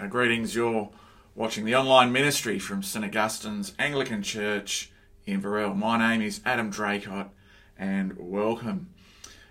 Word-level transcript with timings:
Uh, 0.00 0.06
greetings, 0.06 0.54
you're 0.54 0.90
watching 1.34 1.64
the 1.64 1.74
online 1.74 2.12
ministry 2.12 2.56
from 2.60 2.84
St 2.84 3.04
Augustine's 3.04 3.72
Anglican 3.80 4.22
Church 4.22 4.92
in 5.26 5.42
Verrell. 5.42 5.76
My 5.76 5.98
name 5.98 6.22
is 6.22 6.40
Adam 6.44 6.70
Draycott 6.70 7.30
and 7.76 8.14
welcome. 8.16 8.90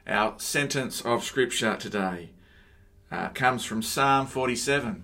Our 0.07 0.39
sentence 0.39 1.01
of 1.01 1.25
scripture 1.25 1.75
today 1.75 2.29
uh, 3.11 3.27
comes 3.29 3.65
from 3.65 3.81
Psalm 3.81 4.25
47. 4.25 5.03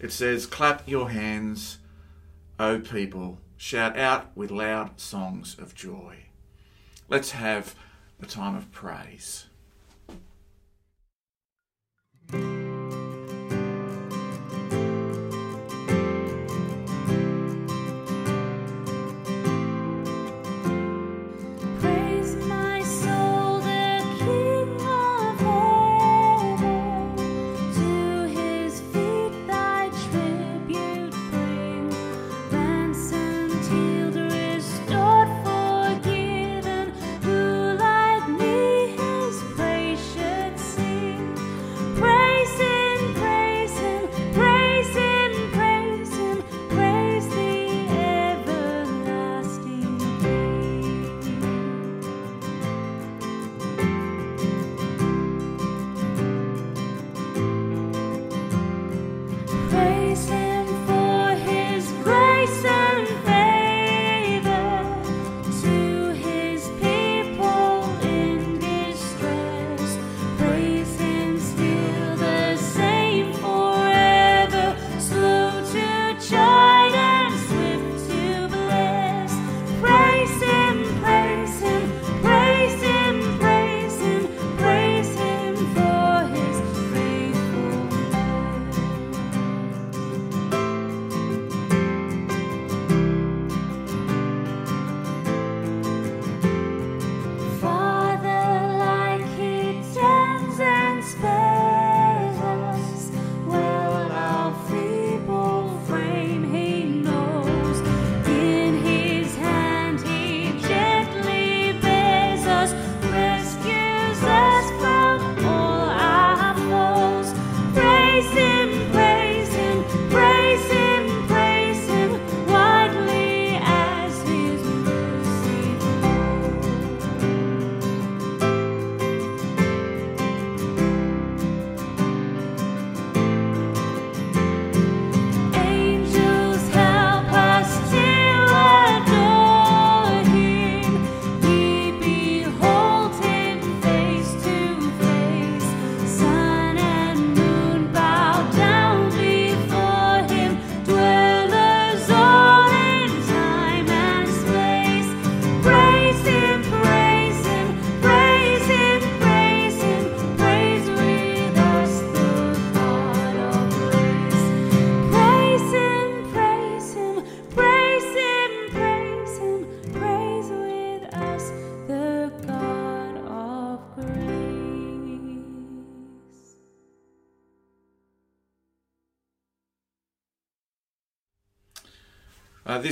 It 0.00 0.10
says, 0.10 0.46
Clap 0.46 0.88
your 0.88 1.10
hands, 1.10 1.78
O 2.58 2.80
people, 2.80 3.38
shout 3.56 3.96
out 3.96 4.36
with 4.36 4.50
loud 4.50 4.98
songs 5.00 5.56
of 5.60 5.76
joy. 5.76 6.24
Let's 7.08 7.30
have 7.30 7.76
a 8.20 8.26
time 8.26 8.56
of. 8.56 8.72
Praise 8.72 9.46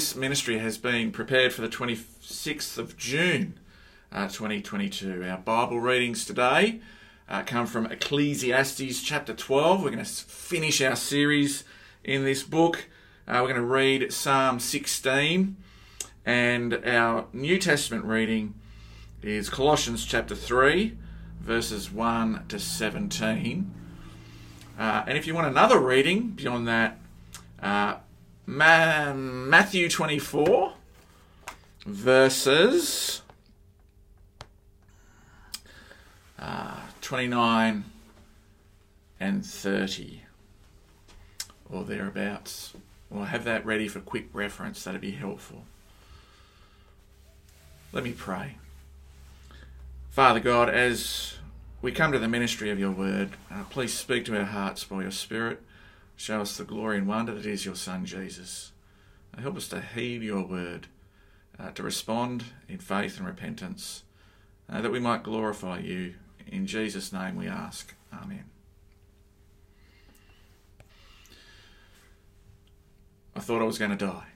this 0.00 0.16
ministry 0.16 0.56
has 0.56 0.78
been 0.78 1.12
prepared 1.12 1.52
for 1.52 1.60
the 1.60 1.68
26th 1.68 2.78
of 2.78 2.96
June, 2.96 3.60
uh, 4.10 4.28
2022. 4.28 5.22
Our 5.22 5.36
Bible 5.36 5.78
readings 5.78 6.24
today 6.24 6.80
uh, 7.28 7.42
come 7.42 7.66
from 7.66 7.84
Ecclesiastes 7.84 9.02
chapter 9.02 9.34
12. 9.34 9.82
We're 9.82 9.90
going 9.90 10.02
to 10.02 10.10
finish 10.10 10.80
our 10.80 10.96
series 10.96 11.64
in 12.02 12.24
this 12.24 12.42
book. 12.42 12.86
Uh, 13.28 13.40
we're 13.42 13.52
going 13.52 13.56
to 13.56 13.60
read 13.60 14.10
Psalm 14.10 14.58
16, 14.58 15.58
and 16.24 16.74
our 16.86 17.26
New 17.34 17.58
Testament 17.58 18.06
reading 18.06 18.54
is 19.20 19.50
Colossians 19.50 20.06
chapter 20.06 20.34
3, 20.34 20.96
verses 21.40 21.92
1 21.92 22.46
to 22.48 22.58
17. 22.58 23.70
Uh, 24.78 25.04
and 25.06 25.18
if 25.18 25.26
you 25.26 25.34
want 25.34 25.46
another 25.46 25.78
reading 25.78 26.28
beyond 26.28 26.66
that, 26.68 26.98
uh, 27.62 27.96
Ma- 28.50 29.12
Matthew 29.14 29.88
24, 29.88 30.72
verses 31.86 33.22
uh, 36.36 36.80
29 37.00 37.84
and 39.20 39.46
30, 39.46 40.24
or 41.70 41.84
thereabouts. 41.84 42.74
Or 43.08 43.26
have 43.26 43.44
that 43.44 43.64
ready 43.64 43.86
for 43.86 44.00
quick 44.00 44.26
reference, 44.32 44.82
that'd 44.82 45.00
be 45.00 45.12
helpful. 45.12 45.62
Let 47.92 48.02
me 48.02 48.10
pray. 48.10 48.56
Father 50.10 50.40
God, 50.40 50.68
as 50.68 51.34
we 51.82 51.92
come 51.92 52.10
to 52.10 52.18
the 52.18 52.26
ministry 52.26 52.70
of 52.70 52.80
your 52.80 52.90
word, 52.90 53.30
uh, 53.48 53.62
please 53.70 53.94
speak 53.94 54.24
to 54.24 54.36
our 54.36 54.44
hearts 54.44 54.82
by 54.82 55.02
your 55.02 55.12
Spirit. 55.12 55.62
Show 56.20 56.42
us 56.42 56.58
the 56.58 56.64
glory 56.64 56.98
and 56.98 57.06
wonder 57.06 57.34
that 57.34 57.46
is 57.46 57.64
your 57.64 57.74
Son, 57.74 58.04
Jesus. 58.04 58.72
Help 59.38 59.56
us 59.56 59.68
to 59.68 59.80
heed 59.80 60.22
your 60.22 60.46
word, 60.46 60.88
uh, 61.58 61.70
to 61.70 61.82
respond 61.82 62.44
in 62.68 62.76
faith 62.76 63.16
and 63.16 63.26
repentance, 63.26 64.02
uh, 64.68 64.82
that 64.82 64.92
we 64.92 65.00
might 65.00 65.22
glorify 65.22 65.78
you. 65.78 66.16
In 66.46 66.66
Jesus' 66.66 67.10
name 67.10 67.36
we 67.36 67.48
ask. 67.48 67.94
Amen. 68.12 68.44
I 73.34 73.40
thought 73.40 73.62
I 73.62 73.64
was 73.64 73.78
going 73.78 73.96
to 73.96 74.06
die. 74.06 74.26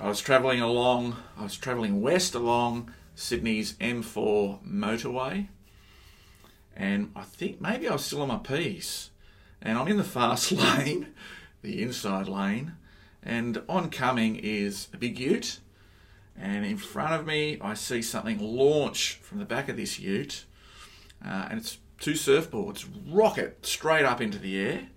I 0.00 0.08
was 0.08 0.22
travelling 0.22 0.62
along, 0.62 1.16
I 1.38 1.42
was 1.42 1.58
travelling 1.58 2.00
west 2.00 2.34
along 2.34 2.90
Sydney's 3.14 3.74
M4 3.74 4.66
motorway, 4.66 5.48
and 6.74 7.12
I 7.14 7.24
think 7.24 7.60
maybe 7.60 7.86
I 7.86 7.92
was 7.92 8.06
still 8.06 8.22
on 8.22 8.28
my 8.28 8.38
piece. 8.38 9.10
And 9.62 9.78
I'm 9.78 9.88
in 9.88 9.96
the 9.96 10.04
fast 10.04 10.52
lane, 10.52 11.08
the 11.62 11.82
inside 11.82 12.28
lane, 12.28 12.74
and 13.22 13.62
oncoming 13.68 14.36
is 14.36 14.88
a 14.92 14.96
big 14.96 15.18
ute. 15.18 15.60
And 16.38 16.66
in 16.66 16.76
front 16.76 17.14
of 17.14 17.26
me, 17.26 17.58
I 17.60 17.74
see 17.74 18.02
something 18.02 18.38
launch 18.38 19.14
from 19.22 19.38
the 19.38 19.44
back 19.44 19.68
of 19.68 19.76
this 19.76 19.98
ute, 19.98 20.44
uh, 21.24 21.46
and 21.50 21.58
it's 21.58 21.78
two 21.98 22.12
surfboards 22.12 22.86
rocket 23.08 23.64
straight 23.64 24.04
up 24.04 24.20
into 24.20 24.38
the 24.38 24.58
air. 24.58 24.88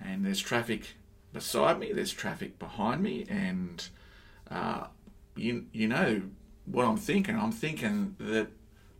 and 0.00 0.24
there's 0.24 0.40
traffic 0.40 0.94
beside 1.32 1.78
me, 1.78 1.92
there's 1.92 2.12
traffic 2.12 2.58
behind 2.58 3.02
me, 3.02 3.26
and 3.28 3.88
uh, 4.50 4.86
you, 5.34 5.66
you 5.72 5.88
know 5.88 6.22
what 6.64 6.86
I'm 6.86 6.96
thinking. 6.96 7.36
I'm 7.36 7.52
thinking 7.52 8.16
that, 8.18 8.48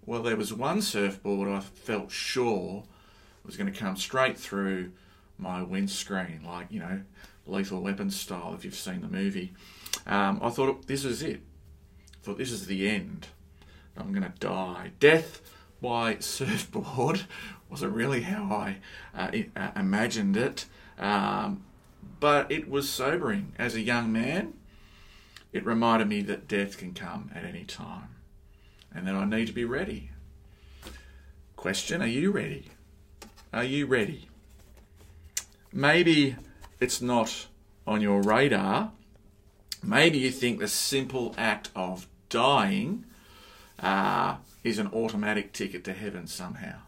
well, 0.05 0.23
there 0.23 0.37
was 0.37 0.53
one 0.53 0.83
surfboard 0.83 1.49
I 1.49 1.61
felt 1.61 2.11
sure 2.11 2.85
was 3.47 3.57
going 3.57 3.73
to 3.73 3.79
come 3.79 3.97
straight 3.97 4.37
through 4.39 4.93
my 5.39 5.63
windscreen, 5.63 6.41
like, 6.45 6.67
you 6.71 6.81
know, 6.81 7.03
Lethal 7.47 7.81
Weapon 7.81 8.11
style, 8.11 8.55
if 8.55 8.65
you've 8.65 8.75
seen 8.75 9.01
the 9.03 9.09
movie. 9.09 9.53
Um, 10.07 10.41
I 10.43 10.51
thought 10.51 10.87
this 10.87 11.05
is 11.05 11.23
it. 11.23 11.41
I 12.15 12.25
thought 12.25 12.39
this 12.39 12.51
is 12.51 12.67
the 12.67 12.89
end. 12.89 13.29
I'm 13.97 14.11
going 14.13 14.25
to 14.25 14.33
die. 14.41 14.91
Death 14.99 15.41
by 15.81 16.17
surfboard 16.21 17.23
wasn't 17.71 17.93
really 17.95 18.23
how 18.23 18.45
I 18.45 18.77
uh, 19.15 19.29
i- 19.33 19.49
uh, 19.57 19.71
imagined 19.77 20.37
it, 20.37 20.67
um, 20.99 21.63
but 22.21 22.51
it 22.51 22.69
was 22.69 22.89
sobering. 22.89 23.53
As 23.59 23.75
a 23.75 23.81
young 23.81 24.13
man, 24.13 24.55
it 25.53 25.65
reminded 25.65 26.09
me 26.09 26.23
that 26.23 26.49
death 26.49 26.79
can 26.79 26.95
come 26.95 27.31
at 27.35 27.45
any 27.45 27.65
time 27.65 28.09
and 28.95 29.07
that 29.07 29.15
I 29.15 29.25
need 29.25 29.47
to 29.47 29.53
be 29.53 29.65
ready. 29.65 30.11
Question 31.57 32.03
Are 32.03 32.07
you 32.07 32.31
ready? 32.31 32.71
Are 33.57 33.65
you 33.65 33.87
ready? 33.87 34.29
Maybe 35.73 36.37
it's 36.79 37.01
not 37.01 37.47
on 37.87 38.03
your 38.03 38.21
radar. 38.21 38.93
Maybe 39.83 40.19
you 40.19 40.31
think 40.31 40.59
the 40.59 40.69
simple 40.69 41.35
act 41.39 41.71
of 41.75 42.07
dying 42.29 43.07
uh, 43.81 44.37
is 44.63 44.79
an 44.79 44.89
automatic 44.89 45.55
ticket 45.55 45.85
to 45.85 45.95
heaven 45.95 46.27
somehow. 46.27 46.81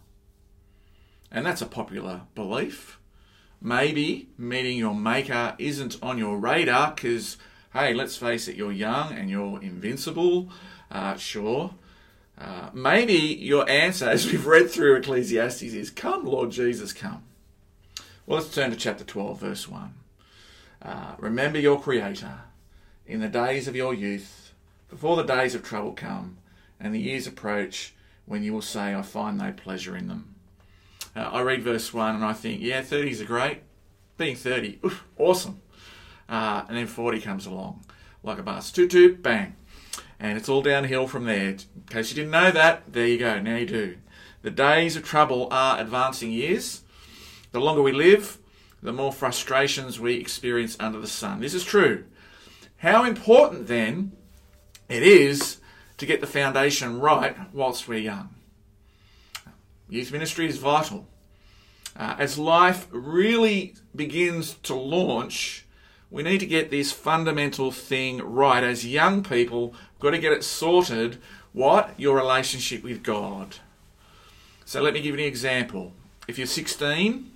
And 1.33 1.47
that's 1.47 1.63
a 1.63 1.67
popular 1.67 2.21
belief. 2.35 3.01
Maybe 3.63 4.29
meeting 4.37 4.77
your 4.77 4.95
maker 4.95 5.55
isn't 5.59 5.97
on 6.03 6.19
your 6.19 6.37
radar 6.37 6.91
because, 6.95 7.39
hey, 7.73 7.95
let's 7.95 8.19
face 8.19 8.47
it, 8.47 8.57
you're 8.57 8.73
young 8.73 9.15
and 9.15 9.31
you're 9.31 9.63
invincible. 9.63 10.51
Uh, 10.91 11.17
sure. 11.17 11.71
Uh, 12.41 12.71
maybe 12.73 13.15
your 13.15 13.69
answer, 13.69 14.09
as 14.09 14.31
we've 14.31 14.47
read 14.47 14.71
through 14.71 14.97
Ecclesiastes, 14.97 15.63
is 15.63 15.91
Come, 15.91 16.25
Lord 16.25 16.51
Jesus, 16.51 16.93
come. 16.93 17.25
Well, 18.27 18.39
let's 18.39 18.55
turn 18.55 18.71
to 18.71 18.77
chapter 18.77 19.05
12, 19.05 19.41
verse 19.41 19.69
1. 19.69 19.95
Uh, 20.83 21.15
Remember 21.19 21.59
your 21.59 21.81
Creator 21.81 22.41
in 23.07 23.21
the 23.21 23.29
days 23.29 23.67
of 23.67 23.75
your 23.75 23.93
youth, 23.93 24.53
before 24.89 25.17
the 25.17 25.25
days 25.25 25.55
of 25.55 25.65
trouble 25.65 25.93
come, 25.93 26.39
and 26.79 26.95
the 26.95 27.01
years 27.01 27.27
approach 27.27 27.95
when 28.27 28.45
you 28.45 28.53
will 28.53 28.63
say, 28.63 28.95
I 28.95 29.03
find 29.03 29.39
no 29.39 29.53
pleasure 29.53 29.97
in 29.97 30.07
them. 30.07 30.35
Uh, 31.17 31.21
I 31.21 31.41
read 31.41 31.63
verse 31.63 31.93
1 31.93 32.15
and 32.15 32.25
I 32.25 32.35
think, 32.35 32.61
yeah, 32.61 32.83
30s 32.83 33.21
are 33.21 33.25
great. 33.25 33.63
Being 34.17 34.37
30, 34.37 34.81
oof, 34.85 35.05
awesome. 35.17 35.61
Uh, 36.29 36.65
and 36.69 36.77
then 36.77 36.87
40 36.87 37.21
comes 37.21 37.47
along 37.47 37.85
like 38.23 38.39
a 38.39 38.43
bus. 38.43 38.71
Toot 38.71 38.91
toot, 38.91 39.23
bang. 39.23 39.57
And 40.21 40.37
it's 40.37 40.49
all 40.49 40.63
downhill 40.63 41.07
from 41.07 41.25
there. 41.25 41.51
In 41.51 41.59
case 41.89 42.11
you 42.11 42.17
didn't 42.17 42.33
know 42.33 42.51
that, 42.51 42.93
there 42.93 43.07
you 43.07 43.19
go, 43.19 43.41
now 43.41 43.57
you 43.57 43.67
do. 43.67 43.97
The 44.43 44.51
days 44.51 44.97
of 44.97 45.05
trouble 45.05 45.49
are 45.51 45.81
advancing 45.81 46.33
years. 46.33 46.83
The 47.53 47.61
longer 47.61 47.83
we 47.83 47.93
live, 47.93 48.39
the 48.83 48.93
more 48.93 49.13
frustrations 49.13 49.99
we 49.99 50.15
experience 50.15 50.77
under 50.79 51.01
the 51.01 51.07
sun. 51.07 51.41
This 51.41 51.55
is 51.55 51.65
true. 51.65 52.05
How 52.79 53.05
important 53.05 53.67
then 53.67 54.13
it 54.89 55.03
is 55.03 55.59
to 55.99 56.07
get 56.07 56.21
the 56.21 56.27
foundation 56.27 57.01
right 57.01 57.37
whilst 57.53 57.89
we're 57.89 57.99
young. 57.99 58.35
Youth 59.89 60.13
ministry 60.13 60.47
is 60.47 60.59
vital. 60.59 61.09
Uh, 61.97 62.15
as 62.19 62.39
life 62.39 62.87
really 62.91 63.75
begins 63.97 64.55
to 64.63 64.75
launch, 64.75 65.67
we 66.11 66.23
need 66.23 66.39
to 66.39 66.47
get 66.47 66.71
this 66.71 66.93
fundamental 66.93 67.71
thing 67.71 68.19
right. 68.23 68.65
As 68.65 68.87
young 68.87 69.23
people, 69.23 69.69
we've 69.69 70.01
got 70.01 70.11
to 70.11 70.19
get 70.19 70.33
it 70.33 70.45
sorted. 70.45 71.19
What? 71.53 71.99
Your 71.99 72.17
relationship 72.17 72.83
with 72.83 73.03
God. 73.03 73.57
So 74.65 74.83
let 74.83 74.95
me 74.95 75.01
give 75.01 75.15
you 75.15 75.21
an 75.21 75.29
example. 75.29 75.93
If 76.27 76.39
you're 76.39 76.47
16, 76.47 77.31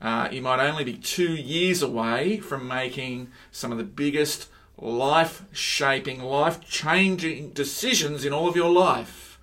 uh, 0.00 0.28
you 0.30 0.42
might 0.42 0.66
only 0.66 0.84
be 0.84 0.94
two 0.94 1.34
years 1.34 1.82
away 1.82 2.38
from 2.38 2.68
making 2.68 3.30
some 3.50 3.72
of 3.72 3.78
the 3.78 3.84
biggest 3.84 4.48
life 4.78 5.44
shaping, 5.52 6.22
life 6.22 6.60
changing 6.66 7.50
decisions 7.50 8.24
in 8.24 8.32
all 8.32 8.48
of 8.48 8.56
your 8.56 8.70
life. 8.70 9.38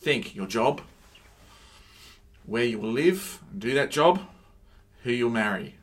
Think 0.00 0.34
your 0.34 0.46
job, 0.46 0.80
where 2.46 2.64
you 2.64 2.80
will 2.80 2.90
live, 2.90 3.38
do 3.56 3.74
that 3.74 3.92
job, 3.92 4.20
who 5.04 5.12
you'll 5.12 5.30
marry. 5.30 5.76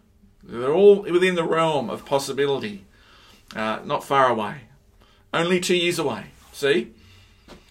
They're 0.49 0.73
all 0.73 1.03
within 1.03 1.35
the 1.35 1.43
realm 1.43 1.89
of 1.89 2.05
possibility, 2.05 2.85
uh, 3.55 3.79
not 3.85 4.03
far 4.03 4.29
away. 4.29 4.61
Only 5.33 5.59
two 5.59 5.75
years 5.75 5.99
away. 5.99 6.25
See? 6.51 6.91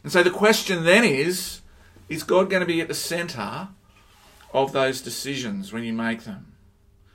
And 0.03 0.13
so 0.13 0.23
the 0.23 0.31
question 0.31 0.85
then 0.85 1.05
is 1.05 1.61
is 2.09 2.23
God 2.23 2.49
going 2.49 2.61
to 2.61 2.67
be 2.67 2.81
at 2.81 2.89
the 2.89 2.95
centre 2.95 3.69
of 4.53 4.73
those 4.73 5.03
decisions 5.03 5.73
when 5.73 5.85
you 5.85 5.93
make 5.93 6.23
them? 6.23 6.53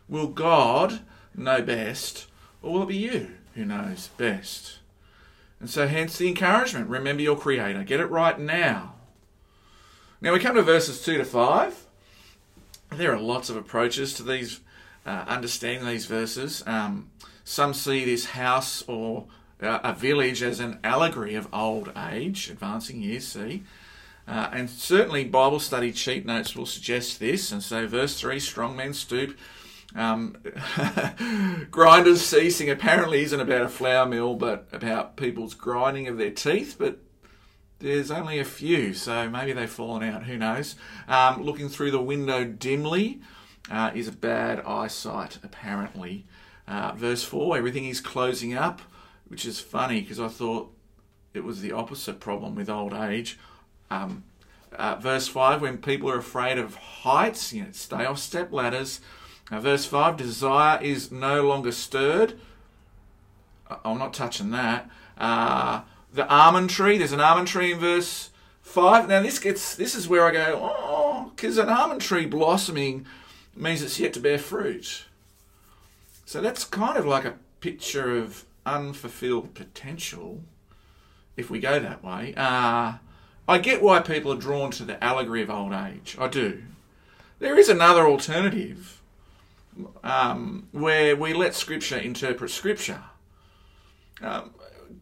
Will 0.07 0.27
God 0.27 1.00
know 1.36 1.62
best, 1.62 2.27
or 2.62 2.74
will 2.74 2.83
it 2.83 2.89
be 2.89 2.98
you 2.98 3.31
who 3.56 3.66
knows 3.66 4.09
best? 4.18 4.80
And 5.59 5.69
so, 5.69 5.88
hence 5.88 6.18
the 6.18 6.27
encouragement 6.27 6.89
remember 6.89 7.21
your 7.21 7.38
Creator, 7.38 7.83
get 7.86 8.01
it 8.01 8.07
right 8.07 8.38
now. 8.38 8.95
Now, 10.21 10.33
we 10.33 10.39
come 10.39 10.56
to 10.56 10.62
verses 10.62 11.04
2 11.04 11.18
to 11.18 11.25
5. 11.25 11.86
There 12.92 13.13
are 13.13 13.19
lots 13.19 13.50
of 13.50 13.56
approaches 13.56 14.13
to 14.16 14.24
these, 14.24 14.59
uh, 15.05 15.25
understanding 15.27 15.88
these 15.88 16.05
verses. 16.05 16.63
Um, 16.65 17.11
some 17.44 17.73
see 17.73 18.05
this 18.05 18.25
house 18.25 18.83
or 18.88 19.27
uh, 19.61 19.79
a 19.83 19.94
village 19.94 20.41
as 20.41 20.59
an 20.59 20.79
allegory 20.83 21.35
of 21.35 21.47
old 21.53 21.91
age, 21.97 22.50
advancing 22.50 23.01
years, 23.01 23.27
see. 23.27 23.63
Uh, 24.27 24.50
and 24.53 24.69
certainly, 24.69 25.25
Bible 25.25 25.59
study 25.59 25.91
cheat 25.91 26.25
notes 26.25 26.55
will 26.55 26.65
suggest 26.65 27.19
this. 27.19 27.51
And 27.51 27.61
so, 27.61 27.88
verse 27.88 28.19
3 28.19 28.39
strong 28.39 28.75
men 28.75 28.94
stoop. 28.94 29.38
Um, 29.95 30.38
grinders 31.71 32.21
ceasing 32.21 32.69
apparently 32.69 33.21
isn't 33.23 33.39
about 33.39 33.61
a 33.61 33.69
flour 33.69 34.06
mill, 34.06 34.35
but 34.35 34.67
about 34.71 35.17
people's 35.17 35.53
grinding 35.53 36.07
of 36.07 36.17
their 36.17 36.31
teeth. 36.31 36.77
But 36.79 36.99
there's 37.79 38.11
only 38.11 38.39
a 38.39 38.45
few, 38.45 38.94
so 38.94 39.29
maybe 39.29 39.51
they've 39.51 39.69
fallen 39.69 40.03
out. 40.03 40.23
Who 40.23 40.38
knows? 40.38 40.75
Um, 41.07 41.44
looking 41.44 41.68
through 41.68 41.92
the 41.92 42.01
window 42.01 42.45
dimly 42.45 43.21
uh, 43.71 43.91
is 43.93 44.07
a 44.07 44.11
bad 44.11 44.61
eyesight, 44.65 45.39
apparently. 45.43 46.25
Uh, 46.67 46.93
verse 46.95 47.23
4 47.23 47.57
everything 47.57 47.85
is 47.85 47.99
closing 47.99 48.53
up, 48.53 48.81
which 49.27 49.45
is 49.45 49.59
funny 49.59 50.01
because 50.01 50.19
I 50.19 50.29
thought 50.29 50.71
it 51.33 51.43
was 51.43 51.61
the 51.61 51.71
opposite 51.71 52.19
problem 52.19 52.55
with 52.55 52.69
old 52.69 52.93
age. 52.93 53.37
Um, 53.89 54.23
uh, 54.71 54.95
verse 54.95 55.27
5 55.27 55.61
when 55.61 55.77
people 55.77 56.09
are 56.09 56.17
afraid 56.17 56.57
of 56.57 56.75
heights, 56.75 57.53
you 57.53 57.63
know, 57.63 57.71
stay 57.71 58.05
off 58.05 58.19
step 58.19 58.51
ladders. 58.51 59.01
Verse 59.51 59.85
5 59.85 60.17
desire 60.17 60.81
is 60.81 61.11
no 61.11 61.43
longer 61.43 61.71
stirred. 61.71 62.39
I'm 63.83 63.99
not 63.99 64.13
touching 64.13 64.51
that. 64.51 64.89
Uh, 65.17 65.81
the 66.13 66.27
almond 66.27 66.69
tree, 66.69 66.97
there's 66.97 67.11
an 67.11 67.19
almond 67.19 67.47
tree 67.47 67.73
in 67.73 67.79
verse 67.79 68.29
5. 68.61 69.09
Now, 69.09 69.21
this 69.21 69.39
gets 69.39 69.75
this 69.75 69.95
is 69.95 70.07
where 70.07 70.25
I 70.25 70.31
go, 70.31 70.59
oh, 70.61 71.31
because 71.35 71.57
an 71.57 71.69
almond 71.69 72.01
tree 72.01 72.25
blossoming 72.25 73.05
means 73.56 73.81
it's 73.81 74.00
yet 74.00 74.14
to 74.14 74.19
bear 74.19 74.38
fruit. 74.38 75.06
So 76.26 76.42
that's 76.42 76.64
kind 76.64 76.98
of 76.98 77.06
like 77.06 77.26
a 77.26 77.36
picture 77.60 78.18
of 78.18 78.45
unfulfilled 78.66 79.54
potential 79.54 80.42
if 81.36 81.50
we 81.50 81.60
go 81.60 81.80
that 81.80 82.04
way. 82.04 82.33
Uh, 82.36 82.94
I 83.48 83.57
get 83.57 83.81
why 83.81 84.00
people 84.00 84.31
are 84.33 84.38
drawn 84.38 84.72
to 84.72 84.86
the 84.86 85.04
allegory 85.04 85.42
of 85.42 85.50
old 85.50 85.74
age. 85.74 86.16
I 86.19 86.28
do. 86.28 86.64
There 87.40 87.57
is 87.57 87.69
another 87.69 88.07
alternative 88.07 89.02
um, 90.04 90.68
where 90.72 91.16
we 91.16 91.33
let 91.33 91.56
Scripture 91.56 91.98
interpret 91.98 92.52
Scripture. 92.52 93.04
Um, 94.22 94.52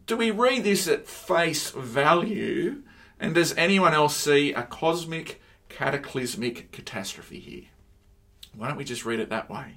do 0.06 0.16
we 0.16 0.30
read 0.30 0.64
this 0.64 0.88
at 0.88 1.06
face 1.06 1.70
value? 1.70 2.82
And 3.20 3.34
does 3.34 3.54
anyone 3.56 3.94
else 3.94 4.16
see 4.16 4.52
a 4.52 4.64
cosmic, 4.64 5.40
cataclysmic 5.68 6.72
catastrophe 6.72 7.38
here? 7.38 7.64
Why 8.56 8.68
don't 8.68 8.76
we 8.76 8.84
just 8.84 9.04
read 9.04 9.20
it 9.20 9.30
that 9.30 9.50
way? 9.50 9.74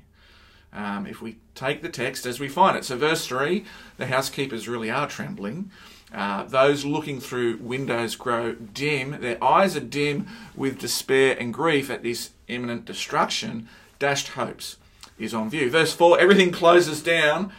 Um, 0.74 1.08
if 1.08 1.22
we 1.22 1.38
take 1.53 1.82
the 1.82 1.89
text 1.89 2.25
as 2.25 2.39
we 2.39 2.50
find 2.50 2.75
it. 2.75 2.84
So, 2.84 2.98
verse 2.98 3.25
3 3.25 3.63
the 3.98 4.08
housekeepers 4.08 4.67
really 4.67 4.91
are 4.91 5.08
trembling. 5.08 5.72
Uh, 6.13 6.44
those 6.44 6.86
looking 6.86 7.20
through 7.20 7.58
windows 7.58 8.15
grow 8.15 8.53
dim. 8.53 9.20
Their 9.22 9.41
eyes 9.44 9.75
are 9.75 9.82
dim 9.82 10.27
with 10.55 10.79
despair 10.79 11.36
and 11.39 11.53
grief 11.53 11.89
at 11.89 12.03
this 12.03 12.32
imminent 12.48 12.86
destruction. 12.86 13.67
Dashed 14.00 14.29
hopes 14.29 14.77
is 15.17 15.34
on 15.34 15.50
view. 15.50 15.70
Verse 15.70 15.94
4 15.94 16.20
everything 16.20 16.51
closes 16.51 17.01
down. 17.01 17.51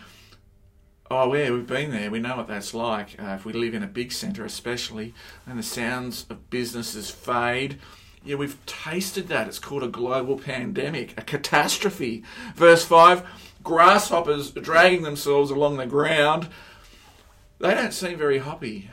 Oh, 1.10 1.32
yeah, 1.34 1.50
we've 1.50 1.66
been 1.66 1.92
there. 1.92 2.10
We 2.10 2.18
know 2.18 2.36
what 2.36 2.48
that's 2.48 2.74
like. 2.74 3.20
Uh, 3.22 3.34
if 3.34 3.44
we 3.44 3.52
live 3.52 3.74
in 3.74 3.82
a 3.84 3.86
big 3.88 4.10
centre, 4.10 4.44
especially, 4.44 5.14
and 5.46 5.56
the 5.56 5.62
sounds 5.62 6.26
of 6.28 6.50
businesses 6.50 7.10
fade, 7.10 7.78
Yeah, 8.26 8.34
we've 8.34 8.58
tasted 8.66 9.28
that. 9.28 9.46
It's 9.46 9.60
called 9.60 9.84
a 9.84 9.88
global 9.88 10.36
pandemic, 10.36 11.16
a 11.16 11.22
catastrophe. 11.22 12.24
Verse 12.56 12.84
5 12.84 13.24
grasshoppers 13.62 14.50
dragging 14.50 15.02
themselves 15.02 15.52
along 15.52 15.76
the 15.76 15.86
ground. 15.86 16.48
They 17.60 17.72
don't 17.72 17.94
seem 17.94 18.18
very 18.18 18.40
happy. 18.40 18.90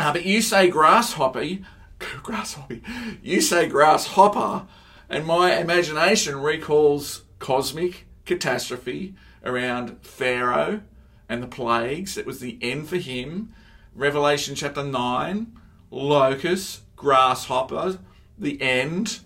Uh, 0.00 0.12
but 0.12 0.26
you 0.26 0.42
say 0.42 0.68
grasshopper, 0.70 1.44
grasshopper, 2.24 2.80
you 3.22 3.40
say 3.40 3.68
grasshopper, 3.68 4.66
and 5.08 5.24
my 5.24 5.56
imagination 5.56 6.40
recalls 6.40 7.22
cosmic 7.38 8.06
catastrophe 8.26 9.14
around 9.44 10.04
Pharaoh 10.04 10.82
and 11.28 11.40
the 11.44 11.46
plagues. 11.46 12.18
It 12.18 12.26
was 12.26 12.40
the 12.40 12.58
end 12.60 12.88
for 12.88 12.96
him. 12.96 13.54
Revelation 13.94 14.56
chapter 14.56 14.82
9, 14.82 15.56
locusts, 15.92 16.80
grasshoppers, 17.02 17.98
the 18.38 18.62
end. 18.62 19.20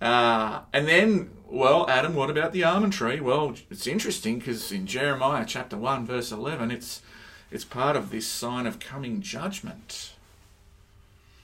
Uh, 0.00 0.62
and 0.72 0.88
then, 0.88 1.30
well, 1.46 1.88
Adam, 1.88 2.14
what 2.14 2.30
about 2.30 2.52
the 2.52 2.64
almond 2.64 2.94
tree? 2.94 3.20
Well, 3.20 3.54
it's 3.70 3.86
interesting 3.86 4.38
because 4.38 4.72
in 4.72 4.86
Jeremiah 4.86 5.44
chapter 5.46 5.76
1, 5.76 6.06
verse 6.06 6.32
11, 6.32 6.70
it's, 6.70 7.02
it's 7.50 7.64
part 7.64 7.94
of 7.94 8.10
this 8.10 8.26
sign 8.26 8.66
of 8.66 8.80
coming 8.80 9.20
judgment. 9.20 10.14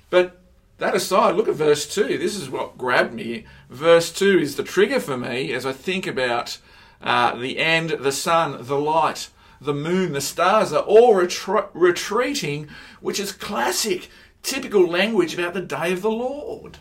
But 0.08 0.40
that 0.78 0.96
aside, 0.96 1.36
look 1.36 1.48
at 1.48 1.54
verse 1.54 1.86
2. 1.94 2.18
This 2.18 2.36
is 2.36 2.48
what 2.48 2.78
grabbed 2.78 3.12
me. 3.12 3.44
Verse 3.68 4.10
2 4.10 4.38
is 4.38 4.56
the 4.56 4.62
trigger 4.62 4.98
for 4.98 5.18
me 5.18 5.52
as 5.52 5.66
I 5.66 5.72
think 5.72 6.06
about 6.06 6.58
uh, 7.02 7.36
the 7.36 7.58
end, 7.58 7.90
the 7.90 8.12
sun, 8.12 8.56
the 8.60 8.78
light, 8.78 9.28
the 9.60 9.74
moon, 9.74 10.12
the 10.12 10.20
stars 10.20 10.72
are 10.72 10.82
all 10.82 11.14
retreating, 11.14 12.68
which 13.00 13.20
is 13.20 13.32
classic, 13.32 14.10
typical 14.46 14.86
language 14.86 15.34
about 15.34 15.54
the 15.54 15.60
day 15.60 15.92
of 15.92 16.02
the 16.02 16.10
Lord. 16.10 16.78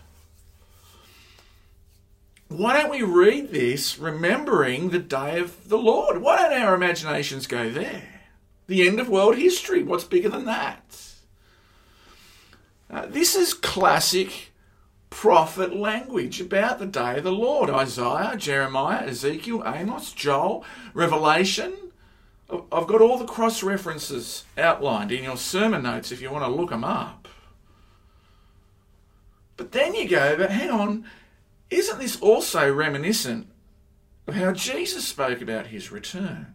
Why 2.47 2.79
don't 2.79 2.91
we 2.91 3.01
read 3.01 3.51
this 3.51 3.97
remembering 3.97 4.89
the 4.89 4.99
day 4.99 5.39
of 5.39 5.67
the 5.67 5.77
Lord? 5.77 6.21
Why 6.21 6.37
don't 6.37 6.61
our 6.61 6.75
imaginations 6.75 7.47
go 7.47 7.71
there? 7.71 8.21
The 8.67 8.87
end 8.87 8.99
of 8.99 9.09
world 9.09 9.37
history. 9.37 9.81
What's 9.83 10.03
bigger 10.03 10.29
than 10.29 10.45
that? 10.45 10.83
Uh, 12.89 13.07
this 13.07 13.35
is 13.35 13.55
classic 13.55 14.51
prophet 15.09 15.75
language 15.75 16.39
about 16.39 16.77
the 16.77 16.85
day 16.85 17.17
of 17.17 17.23
the 17.23 17.31
Lord. 17.31 17.71
Isaiah, 17.71 18.35
Jeremiah, 18.37 19.07
Ezekiel, 19.07 19.63
Amos, 19.65 20.13
Joel, 20.13 20.63
Revelation. 20.93 21.73
I've 22.47 22.85
got 22.85 23.01
all 23.01 23.17
the 23.17 23.25
cross 23.25 23.63
references 23.63 24.43
outlined 24.55 25.11
in 25.11 25.23
your 25.23 25.37
sermon 25.37 25.81
notes 25.81 26.11
if 26.11 26.21
you 26.21 26.29
want 26.29 26.45
to 26.45 26.51
look 26.51 26.69
them 26.69 26.83
up. 26.83 27.24
But 29.57 29.71
then 29.71 29.93
you 29.95 30.07
go, 30.07 30.37
but 30.37 30.51
hang 30.51 30.69
on, 30.69 31.05
isn't 31.69 31.99
this 31.99 32.19
also 32.19 32.71
reminiscent 32.71 33.47
of 34.27 34.35
how 34.35 34.51
Jesus 34.51 35.07
spoke 35.07 35.41
about 35.41 35.67
his 35.67 35.91
return? 35.91 36.53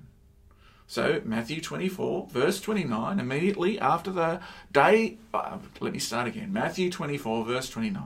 So, 0.86 1.22
Matthew 1.24 1.60
24, 1.60 2.26
verse 2.32 2.60
29, 2.60 3.20
immediately 3.20 3.78
after 3.78 4.10
the 4.10 4.40
day, 4.72 5.18
uh, 5.32 5.58
let 5.78 5.92
me 5.92 6.00
start 6.00 6.26
again. 6.26 6.52
Matthew 6.52 6.90
24, 6.90 7.44
verse 7.44 7.70
29. 7.70 8.02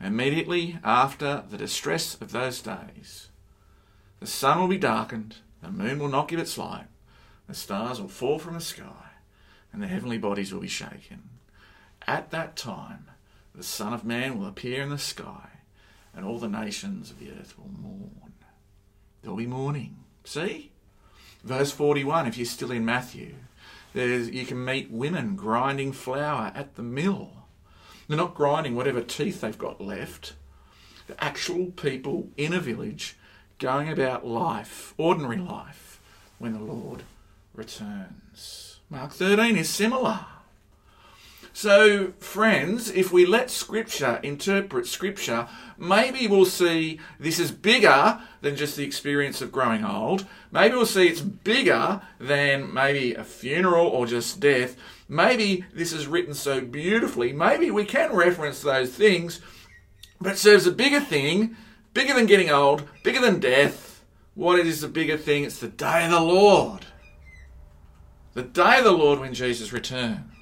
Immediately 0.00 0.78
after 0.82 1.44
the 1.48 1.56
distress 1.56 2.20
of 2.20 2.32
those 2.32 2.60
days, 2.60 3.28
the 4.18 4.26
sun 4.26 4.58
will 4.58 4.68
be 4.68 4.78
darkened, 4.78 5.36
the 5.62 5.70
moon 5.70 5.98
will 6.00 6.08
not 6.08 6.26
give 6.26 6.40
its 6.40 6.58
light, 6.58 6.88
the 7.46 7.54
stars 7.54 8.00
will 8.00 8.08
fall 8.08 8.40
from 8.40 8.54
the 8.54 8.60
sky, 8.60 9.12
and 9.72 9.80
the 9.80 9.86
heavenly 9.86 10.18
bodies 10.18 10.52
will 10.52 10.60
be 10.60 10.68
shaken. 10.68 11.28
At 12.06 12.30
that 12.32 12.56
time, 12.56 13.06
the 13.56 13.62
Son 13.62 13.92
of 13.92 14.04
Man 14.04 14.38
will 14.38 14.46
appear 14.46 14.82
in 14.82 14.90
the 14.90 14.98
sky, 14.98 15.48
and 16.14 16.24
all 16.24 16.38
the 16.38 16.48
nations 16.48 17.10
of 17.10 17.18
the 17.18 17.30
earth 17.30 17.54
will 17.58 17.70
mourn. 17.70 18.34
There'll 19.22 19.36
be 19.36 19.46
mourning. 19.46 19.96
See? 20.24 20.72
Verse 21.42 21.72
41, 21.72 22.26
if 22.26 22.36
you're 22.36 22.44
still 22.44 22.70
in 22.70 22.84
Matthew, 22.84 23.34
there's, 23.94 24.28
you 24.30 24.44
can 24.44 24.64
meet 24.64 24.90
women 24.90 25.36
grinding 25.36 25.92
flour 25.92 26.52
at 26.54 26.74
the 26.74 26.82
mill. 26.82 27.30
They're 28.08 28.16
not 28.16 28.34
grinding 28.34 28.76
whatever 28.76 29.00
teeth 29.00 29.40
they've 29.40 29.56
got 29.56 29.80
left. 29.80 30.34
The 31.06 31.22
actual 31.22 31.66
people 31.66 32.28
in 32.36 32.52
a 32.52 32.60
village 32.60 33.16
going 33.58 33.88
about 33.88 34.26
life, 34.26 34.92
ordinary 34.98 35.38
life, 35.38 36.00
when 36.38 36.52
the 36.52 36.60
Lord 36.60 37.04
returns. 37.54 38.80
Mark 38.90 39.12
13 39.12 39.56
is 39.56 39.70
similar. 39.70 40.26
So, 41.56 42.12
friends, 42.18 42.90
if 42.90 43.10
we 43.10 43.24
let 43.24 43.50
Scripture 43.50 44.20
interpret 44.22 44.86
Scripture, 44.86 45.48
maybe 45.78 46.26
we'll 46.26 46.44
see 46.44 47.00
this 47.18 47.38
is 47.38 47.50
bigger 47.50 48.20
than 48.42 48.56
just 48.56 48.76
the 48.76 48.84
experience 48.84 49.40
of 49.40 49.52
growing 49.52 49.82
old. 49.82 50.26
Maybe 50.52 50.74
we'll 50.74 50.84
see 50.84 51.08
it's 51.08 51.22
bigger 51.22 52.02
than 52.20 52.74
maybe 52.74 53.14
a 53.14 53.24
funeral 53.24 53.86
or 53.86 54.06
just 54.06 54.38
death. 54.38 54.76
Maybe 55.08 55.64
this 55.72 55.94
is 55.94 56.06
written 56.06 56.34
so 56.34 56.60
beautifully. 56.60 57.32
Maybe 57.32 57.70
we 57.70 57.86
can 57.86 58.12
reference 58.14 58.60
those 58.60 58.94
things, 58.94 59.40
but 60.20 60.32
it 60.32 60.38
serves 60.38 60.66
a 60.66 60.72
bigger 60.72 61.00
thing, 61.00 61.56
bigger 61.94 62.12
than 62.12 62.26
getting 62.26 62.50
old, 62.50 62.86
bigger 63.02 63.22
than 63.22 63.40
death. 63.40 64.04
What 64.34 64.58
is 64.58 64.82
the 64.82 64.88
bigger 64.88 65.16
thing? 65.16 65.44
It's 65.44 65.60
the 65.60 65.68
day 65.68 66.04
of 66.04 66.10
the 66.10 66.20
Lord. 66.20 66.84
The 68.34 68.42
day 68.42 68.76
of 68.76 68.84
the 68.84 68.92
Lord 68.92 69.20
when 69.20 69.32
Jesus 69.32 69.72
returns. 69.72 70.35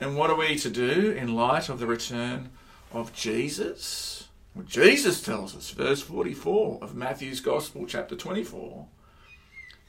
And 0.00 0.16
what 0.16 0.30
are 0.30 0.36
we 0.36 0.56
to 0.58 0.70
do 0.70 1.10
in 1.12 1.34
light 1.34 1.68
of 1.68 1.78
the 1.78 1.86
return 1.86 2.50
of 2.92 3.12
Jesus? 3.12 4.28
Well, 4.54 4.64
Jesus 4.64 5.22
tells 5.22 5.56
us, 5.56 5.70
verse 5.70 6.02
44 6.02 6.78
of 6.82 6.94
Matthew's 6.94 7.40
Gospel, 7.40 7.86
chapter 7.86 8.16
24, 8.16 8.86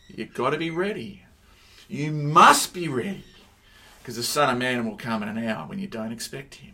you've 0.10 0.34
got 0.34 0.52
to 0.52 0.58
be 0.58 0.70
ready. 0.70 1.24
You 1.88 2.12
must 2.12 2.74
be 2.74 2.88
ready 2.88 3.24
because 4.00 4.16
the 4.16 4.24
Son 4.24 4.50
of 4.50 4.58
Man 4.58 4.88
will 4.88 4.98
come 4.98 5.22
in 5.24 5.30
an 5.30 5.44
hour 5.44 5.68
when 5.68 5.80
you 5.80 5.88
don't 5.88 6.12
expect 6.12 6.56
him. 6.56 6.74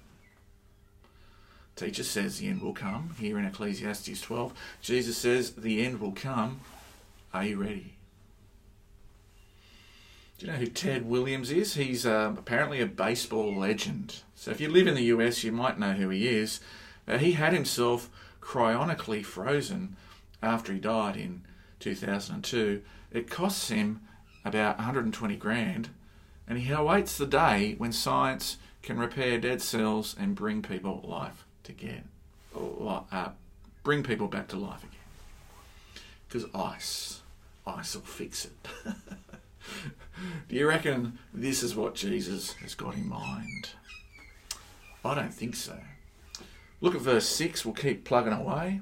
Teacher 1.76 2.04
says 2.04 2.38
the 2.38 2.48
end 2.48 2.62
will 2.62 2.74
come. 2.74 3.16
Here 3.20 3.40
in 3.40 3.46
Ecclesiastes 3.46 4.22
12, 4.22 4.54
Jesus 4.82 5.18
says 5.18 5.54
the 5.54 5.84
end 5.84 6.00
will 6.00 6.12
come. 6.12 6.62
Are 7.34 7.46
you 7.46 7.62
ready? 7.62 7.96
Do 10.42 10.48
you 10.48 10.54
know 10.54 10.58
who 10.58 10.66
Ted 10.66 11.08
Williams 11.08 11.52
is? 11.52 11.76
He's 11.76 12.04
um, 12.04 12.36
apparently 12.36 12.82
a 12.82 12.88
baseball 12.88 13.56
legend. 13.56 14.24
So 14.34 14.50
if 14.50 14.60
you 14.60 14.70
live 14.70 14.88
in 14.88 14.96
the 14.96 15.04
US, 15.04 15.44
you 15.44 15.52
might 15.52 15.78
know 15.78 15.94
who 15.94 16.10
he 16.10 16.28
is. 16.28 16.62
Uh, 17.08 17.20
he 17.20 17.34
had 17.34 17.54
himself 17.54 18.10
cryonically 18.42 19.24
frozen 19.24 19.96
after 20.42 20.74
he 20.74 20.80
died 20.80 21.16
in 21.16 21.44
2002. 21.80 22.82
It 23.12 23.30
costs 23.30 23.70
him 23.70 24.02
about 24.44 24.78
120 24.78 25.36
grand, 25.36 25.90
and 26.48 26.58
he 26.58 26.74
awaits 26.74 27.20
the 27.20 27.28
day 27.28 27.76
when 27.78 27.92
science 27.92 28.58
can 28.82 28.98
repair 28.98 29.38
dead 29.38 29.62
cells 29.62 30.16
and 30.20 30.34
bring 30.34 30.64
people 30.64 31.06
life 31.08 31.46
again, 31.70 32.06
uh, 32.56 33.30
bring 33.84 34.02
people 34.02 34.28
back 34.28 34.48
to 34.48 34.58
life 34.58 34.84
again. 34.84 36.04
Because 36.28 36.50
ice, 36.56 37.22
ice 37.68 37.94
will 37.94 38.02
fix 38.02 38.46
it. 38.46 38.96
Do 40.50 40.56
you 40.56 40.68
reckon 40.68 41.20
this 41.34 41.64
is 41.64 41.76
what 41.76 41.96
Jesus 41.96 42.54
has 42.54 42.76
got 42.76 42.96
in 42.96 43.08
mind? 43.08 43.70
I 45.04 45.16
don't 45.16 45.34
think 45.34 45.56
so. 45.56 45.78
Look 46.80 46.96
at 46.96 47.02
verse 47.02 47.28
6. 47.28 47.66
We'll 47.66 47.74
keep 47.74 48.04
plugging 48.06 48.34
away. 48.34 48.82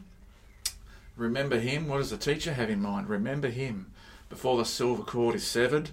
Remember 1.15 1.59
him. 1.59 1.87
What 1.87 1.97
does 1.97 2.09
the 2.09 2.17
teacher 2.17 2.53
have 2.53 2.69
in 2.69 2.81
mind? 2.81 3.09
Remember 3.09 3.49
him 3.49 3.91
before 4.29 4.57
the 4.57 4.65
silver 4.65 5.03
cord 5.03 5.35
is 5.35 5.45
severed 5.45 5.89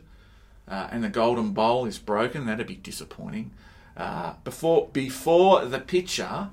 uh, 0.68 0.88
and 0.90 1.02
the 1.02 1.08
golden 1.08 1.50
bowl 1.50 1.86
is 1.86 1.98
broken. 1.98 2.46
That'd 2.46 2.66
be 2.66 2.76
disappointing. 2.76 3.52
Uh, 3.96 4.34
before 4.44 4.88
before 4.92 5.64
the 5.64 5.80
pitcher, 5.80 6.50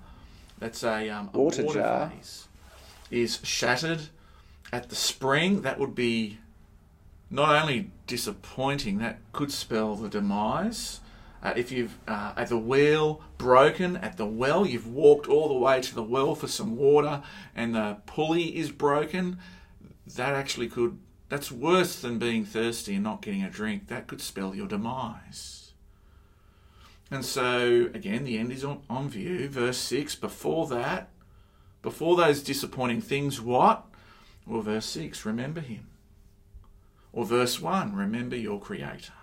that's 0.59 0.83
a, 0.83 1.09
um, 1.09 1.29
a 1.33 1.37
Water 1.39 1.63
jar. 1.63 2.11
vase, 2.15 2.47
is 3.11 3.39
shattered 3.43 4.03
at 4.71 4.89
the 4.89 4.95
spring. 4.95 5.61
That 5.61 5.79
would 5.79 5.93
be 5.93 6.37
not 7.33 7.61
only 7.63 7.89
disappointing, 8.05 8.99
that 8.99 9.17
could 9.31 9.51
spell 9.51 9.95
the 9.95 10.07
demise. 10.07 10.99
Uh, 11.41 11.53
if 11.57 11.71
you've 11.71 11.97
uh, 12.07 12.33
at 12.37 12.47
the 12.47 12.57
wheel 12.57 13.21
broken 13.37 13.97
at 13.97 14.17
the 14.17 14.25
well, 14.25 14.65
you've 14.67 14.87
walked 14.87 15.27
all 15.27 15.47
the 15.47 15.59
way 15.65 15.81
to 15.81 15.95
the 15.95 16.03
well 16.03 16.35
for 16.35 16.47
some 16.47 16.77
water, 16.77 17.23
and 17.55 17.73
the 17.73 17.97
pulley 18.05 18.55
is 18.55 18.71
broken. 18.71 19.39
That 20.15 20.33
actually 20.35 20.69
could. 20.69 20.99
That's 21.29 21.51
worse 21.51 21.99
than 21.99 22.19
being 22.19 22.45
thirsty 22.45 22.93
and 22.93 23.03
not 23.03 23.23
getting 23.23 23.43
a 23.43 23.49
drink. 23.49 23.87
That 23.87 24.05
could 24.05 24.21
spell 24.21 24.53
your 24.53 24.67
demise. 24.67 25.73
And 27.09 27.25
so 27.25 27.89
again, 27.93 28.23
the 28.25 28.37
end 28.37 28.51
is 28.51 28.63
on, 28.63 28.83
on 28.89 29.09
view. 29.09 29.49
Verse 29.49 29.77
six. 29.77 30.15
Before 30.15 30.67
that, 30.67 31.09
before 31.81 32.15
those 32.15 32.43
disappointing 32.43 33.01
things, 33.01 33.41
what? 33.41 33.85
Well, 34.45 34.61
verse 34.61 34.85
six. 34.85 35.25
Remember 35.25 35.61
him. 35.61 35.87
Or 37.13 37.25
verse 37.25 37.61
1, 37.61 37.95
remember 37.95 38.35
your 38.35 38.59
Creator. 38.59 39.13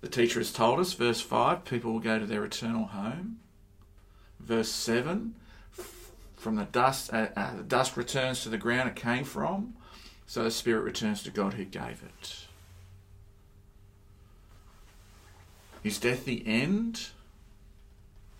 The 0.00 0.08
teacher 0.08 0.40
has 0.40 0.50
told 0.50 0.80
us, 0.80 0.94
verse 0.94 1.20
5, 1.20 1.64
people 1.66 1.92
will 1.92 2.00
go 2.00 2.18
to 2.18 2.24
their 2.24 2.44
eternal 2.44 2.86
home. 2.86 3.40
Verse 4.38 4.70
7, 4.70 5.34
from 6.36 6.56
the 6.56 6.64
dust, 6.64 7.12
uh, 7.12 7.28
uh, 7.36 7.56
the 7.56 7.62
dust 7.62 7.98
returns 7.98 8.42
to 8.42 8.48
the 8.48 8.56
ground 8.56 8.88
it 8.88 8.96
came 8.96 9.24
from, 9.24 9.74
so 10.26 10.42
the 10.42 10.50
spirit 10.50 10.80
returns 10.80 11.22
to 11.24 11.30
God 11.30 11.54
who 11.54 11.66
gave 11.66 12.02
it. 12.02 12.46
Is 15.84 15.98
death 15.98 16.24
the 16.24 16.42
end? 16.46 17.08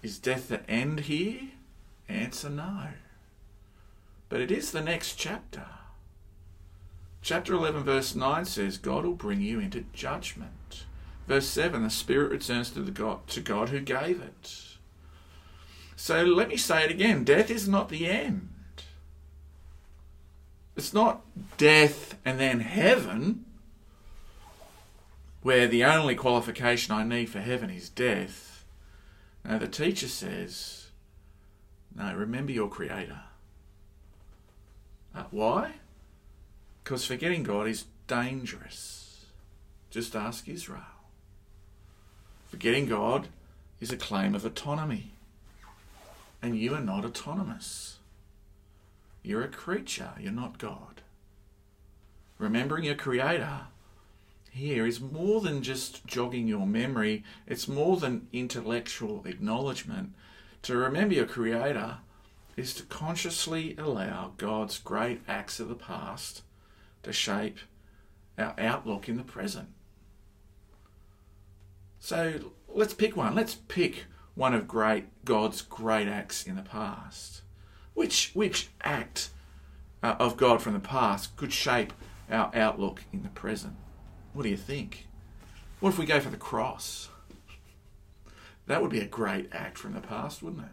Is 0.02 0.18
death 0.18 0.48
the 0.48 0.68
end 0.68 1.00
here? 1.00 1.40
Answer 2.08 2.48
no. 2.48 2.88
But 4.30 4.40
it 4.40 4.50
is 4.50 4.70
the 4.70 4.80
next 4.80 5.16
chapter. 5.16 5.66
Chapter 7.22 7.54
11, 7.54 7.84
verse 7.84 8.14
9 8.14 8.44
says, 8.44 8.78
God 8.78 9.04
will 9.04 9.14
bring 9.14 9.40
you 9.40 9.60
into 9.60 9.84
judgment. 9.92 10.84
Verse 11.28 11.46
7, 11.46 11.82
the 11.82 11.90
Spirit 11.90 12.32
returns 12.32 12.70
to, 12.70 12.80
the 12.80 12.90
God, 12.90 13.26
to 13.28 13.40
God 13.40 13.68
who 13.68 13.80
gave 13.80 14.20
it. 14.20 14.64
So 15.96 16.24
let 16.24 16.48
me 16.48 16.56
say 16.56 16.84
it 16.84 16.90
again 16.90 17.24
death 17.24 17.50
is 17.50 17.68
not 17.68 17.90
the 17.90 18.08
end. 18.08 18.48
It's 20.74 20.94
not 20.94 21.20
death 21.58 22.16
and 22.24 22.40
then 22.40 22.60
heaven, 22.60 23.44
where 25.42 25.68
the 25.68 25.84
only 25.84 26.14
qualification 26.14 26.94
I 26.94 27.04
need 27.04 27.26
for 27.26 27.40
heaven 27.40 27.68
is 27.68 27.90
death. 27.90 28.64
Now 29.44 29.58
the 29.58 29.68
teacher 29.68 30.08
says, 30.08 30.86
no, 31.94 32.14
remember 32.14 32.52
your 32.52 32.68
Creator. 32.68 33.20
Uh, 35.14 35.24
why? 35.30 35.74
Because 36.82 37.04
forgetting 37.04 37.42
God 37.42 37.66
is 37.66 37.86
dangerous. 38.06 39.26
Just 39.90 40.16
ask 40.16 40.48
Israel. 40.48 40.82
Forgetting 42.48 42.86
God 42.86 43.28
is 43.80 43.92
a 43.92 43.96
claim 43.96 44.34
of 44.34 44.44
autonomy. 44.44 45.12
And 46.42 46.58
you 46.58 46.74
are 46.74 46.80
not 46.80 47.04
autonomous. 47.04 47.98
You're 49.22 49.44
a 49.44 49.48
creature, 49.48 50.12
you're 50.18 50.32
not 50.32 50.58
God. 50.58 51.02
Remembering 52.38 52.84
your 52.84 52.94
Creator 52.94 53.66
here 54.50 54.86
is 54.86 55.00
more 55.00 55.40
than 55.40 55.62
just 55.62 56.06
jogging 56.06 56.48
your 56.48 56.66
memory, 56.66 57.22
it's 57.46 57.68
more 57.68 57.98
than 57.98 58.26
intellectual 58.32 59.22
acknowledgement. 59.26 60.14
To 60.62 60.76
remember 60.76 61.14
your 61.14 61.26
Creator 61.26 61.98
is 62.56 62.74
to 62.74 62.82
consciously 62.84 63.76
allow 63.78 64.32
God's 64.38 64.78
great 64.78 65.20
acts 65.28 65.60
of 65.60 65.68
the 65.68 65.74
past 65.74 66.42
to 67.02 67.12
shape 67.12 67.58
our 68.38 68.54
outlook 68.58 69.08
in 69.08 69.16
the 69.16 69.22
present. 69.22 69.68
So 71.98 72.52
let's 72.68 72.94
pick 72.94 73.16
one. 73.16 73.34
Let's 73.34 73.54
pick 73.54 74.04
one 74.34 74.54
of 74.54 74.66
great 74.66 75.04
God's 75.24 75.62
great 75.62 76.08
acts 76.08 76.46
in 76.46 76.56
the 76.56 76.62
past. 76.62 77.42
Which 77.94 78.30
which 78.34 78.68
act 78.82 79.30
uh, 80.02 80.16
of 80.18 80.36
God 80.36 80.62
from 80.62 80.72
the 80.72 80.80
past 80.80 81.36
could 81.36 81.52
shape 81.52 81.92
our 82.30 82.50
outlook 82.54 83.02
in 83.12 83.22
the 83.22 83.28
present? 83.28 83.76
What 84.32 84.44
do 84.44 84.48
you 84.48 84.56
think? 84.56 85.06
What 85.80 85.90
if 85.90 85.98
we 85.98 86.06
go 86.06 86.20
for 86.20 86.30
the 86.30 86.36
cross? 86.36 87.08
That 88.66 88.82
would 88.82 88.90
be 88.90 89.00
a 89.00 89.06
great 89.06 89.48
act 89.52 89.78
from 89.78 89.94
the 89.94 90.00
past, 90.00 90.42
wouldn't 90.42 90.62
it? 90.62 90.72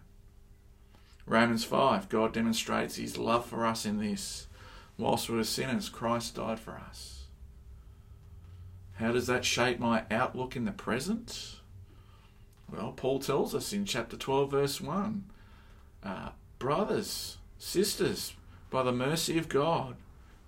Romans 1.25 1.63
5 1.63 2.07
God 2.09 2.33
demonstrates 2.33 2.95
his 2.95 3.17
love 3.17 3.45
for 3.45 3.65
us 3.65 3.85
in 3.85 3.99
this. 3.99 4.46
Whilst 4.97 5.29
we 5.29 5.35
were 5.35 5.43
sinners, 5.43 5.89
Christ 5.89 6.35
died 6.35 6.59
for 6.59 6.73
us. 6.73 7.25
How 8.95 9.11
does 9.11 9.27
that 9.27 9.45
shape 9.45 9.79
my 9.79 10.03
outlook 10.09 10.55
in 10.55 10.65
the 10.65 10.71
present? 10.71 11.57
Well, 12.71 12.93
Paul 12.93 13.19
tells 13.19 13.53
us 13.53 13.71
in 13.71 13.85
chapter 13.85 14.17
12, 14.17 14.51
verse 14.51 14.81
1 14.81 15.23
uh, 16.03 16.29
Brothers, 16.59 17.37
sisters, 17.59 18.33
by 18.71 18.83
the 18.83 18.91
mercy 18.91 19.37
of 19.37 19.49
God, 19.49 19.95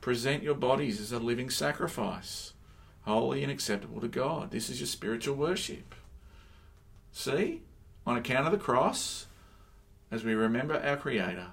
present 0.02 0.42
your 0.42 0.56
bodies 0.56 1.00
as 1.00 1.12
a 1.12 1.20
living 1.20 1.50
sacrifice, 1.50 2.54
holy 3.02 3.44
and 3.44 3.52
acceptable 3.52 4.02
to 4.02 4.08
God. 4.08 4.50
This 4.50 4.70
is 4.70 4.80
your 4.80 4.88
spiritual 4.88 5.36
worship. 5.36 5.94
See, 7.12 7.62
on 8.06 8.18
account 8.18 8.48
of 8.48 8.52
the 8.52 8.58
cross, 8.58 9.28
as 10.10 10.24
we 10.24 10.34
remember 10.34 10.76
our 10.76 10.98
Creator, 10.98 11.48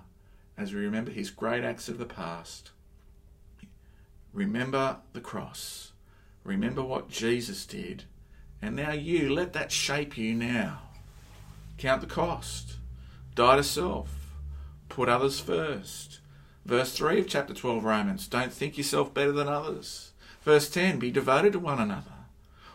as 0.56 0.72
we 0.72 0.80
remember 0.80 1.10
His 1.10 1.30
great 1.30 1.62
acts 1.62 1.88
of 1.88 1.98
the 1.98 2.06
past, 2.06 2.70
remember 4.36 4.98
the 5.14 5.20
cross. 5.20 5.92
Remember 6.44 6.84
what 6.84 7.08
Jesus 7.08 7.64
did. 7.66 8.04
And 8.60 8.76
now 8.76 8.92
you, 8.92 9.32
let 9.32 9.54
that 9.54 9.72
shape 9.72 10.16
you 10.16 10.34
now. 10.34 10.82
Count 11.78 12.02
the 12.02 12.06
cost. 12.06 12.76
Die 13.34 13.56
to 13.56 13.64
self. 13.64 14.34
Put 14.88 15.08
others 15.08 15.40
first. 15.40 16.20
Verse 16.64 16.94
3 16.94 17.20
of 17.20 17.28
chapter 17.28 17.54
12 17.54 17.82
Romans 17.82 18.28
Don't 18.28 18.52
think 18.52 18.76
yourself 18.76 19.12
better 19.14 19.32
than 19.32 19.48
others. 19.48 20.12
Verse 20.42 20.68
10 20.68 20.98
Be 20.98 21.10
devoted 21.10 21.54
to 21.54 21.58
one 21.58 21.80
another. 21.80 22.12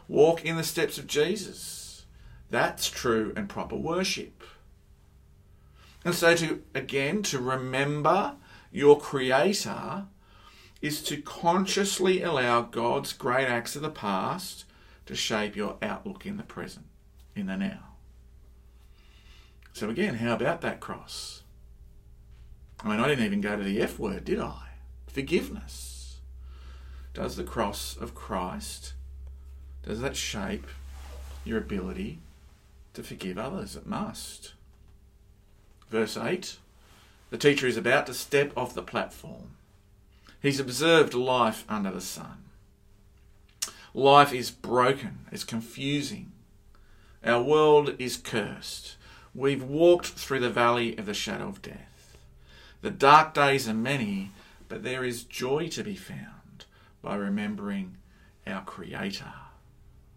Walk 0.07 0.43
in 0.43 0.57
the 0.57 0.63
steps 0.63 0.97
of 0.97 1.07
Jesus. 1.07 2.05
That's 2.49 2.89
true 2.89 3.33
and 3.35 3.47
proper 3.47 3.75
worship. 3.75 4.43
And 6.03 6.15
so, 6.15 6.35
to 6.35 6.63
again, 6.73 7.21
to 7.23 7.39
remember 7.39 8.35
your 8.71 8.99
Creator 8.99 10.05
is 10.81 11.01
to 11.03 11.21
consciously 11.21 12.21
allow 12.21 12.61
God's 12.61 13.13
great 13.13 13.47
acts 13.47 13.75
of 13.75 13.81
the 13.81 13.89
past 13.89 14.65
to 15.05 15.15
shape 15.15 15.55
your 15.55 15.77
outlook 15.81 16.25
in 16.25 16.37
the 16.37 16.43
present, 16.43 16.85
in 17.35 17.47
the 17.47 17.57
now. 17.57 17.95
So, 19.73 19.89
again, 19.89 20.15
how 20.15 20.33
about 20.33 20.61
that 20.61 20.79
cross? 20.79 21.43
I 22.83 22.89
mean, 22.89 22.99
I 22.99 23.07
didn't 23.07 23.25
even 23.25 23.41
go 23.41 23.55
to 23.55 23.63
the 23.63 23.81
F 23.81 23.99
word, 23.99 24.25
did 24.25 24.39
I? 24.39 24.69
Forgiveness. 25.07 26.17
Does 27.13 27.35
the 27.35 27.43
cross 27.43 27.95
of 27.97 28.15
Christ, 28.15 28.93
does 29.83 30.01
that 30.01 30.15
shape 30.15 30.67
your 31.43 31.57
ability 31.57 32.19
to 32.93 33.03
forgive 33.03 33.37
others? 33.37 33.75
It 33.75 33.85
must. 33.85 34.53
Verse 35.89 36.17
8 36.17 36.57
the 37.31 37.37
teacher 37.37 37.65
is 37.65 37.77
about 37.77 38.07
to 38.07 38.13
step 38.13 38.51
off 38.57 38.73
the 38.73 38.83
platform. 38.83 39.51
He's 40.41 40.59
observed 40.59 41.13
life 41.13 41.63
under 41.69 41.91
the 41.91 42.01
sun. 42.01 42.45
Life 43.93 44.33
is 44.33 44.51
broken, 44.51 45.25
it's 45.31 45.43
confusing. 45.43 46.31
Our 47.23 47.43
world 47.43 47.95
is 47.99 48.17
cursed. 48.17 48.95
We've 49.35 49.63
walked 49.63 50.07
through 50.07 50.39
the 50.39 50.49
valley 50.49 50.97
of 50.97 51.05
the 51.05 51.13
shadow 51.13 51.47
of 51.47 51.61
death. 51.61 52.17
The 52.81 52.89
dark 52.89 53.33
days 53.33 53.69
are 53.69 53.73
many, 53.73 54.31
but 54.67 54.83
there 54.83 55.03
is 55.03 55.23
joy 55.23 55.67
to 55.69 55.83
be 55.83 55.95
found 55.95 56.65
by 57.01 57.15
remembering 57.15 57.97
our 58.47 58.63
Creator. 58.63 59.33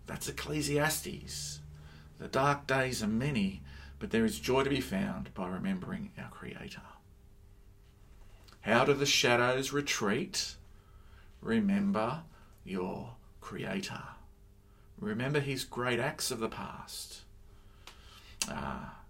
That's 0.07 0.29
Ecclesiastes. 0.29 1.61
The 2.19 2.29
dark 2.29 2.67
days 2.67 3.03
are 3.03 3.09
many, 3.09 3.63
but 3.99 4.11
there 4.11 4.25
is 4.25 4.39
joy 4.39 4.65
to 4.65 4.71
be 4.71 4.81
found 4.81 5.35
by 5.35 5.49
remembering 5.49 6.11
our 6.19 6.31
Creator. 6.31 6.81
How 8.65 8.87
do 8.87 8.95
the 8.95 9.05
shadows 9.05 9.75
retreat? 9.75 10.55
Remember 11.43 12.23
your 12.65 13.11
Creator. 13.43 14.03
Remember 14.99 15.39
His 15.39 15.65
great 15.65 16.01
acts 16.01 16.31
of 16.31 16.39
the 16.39 16.49
past. 16.49 17.25
Ah, 18.49 19.01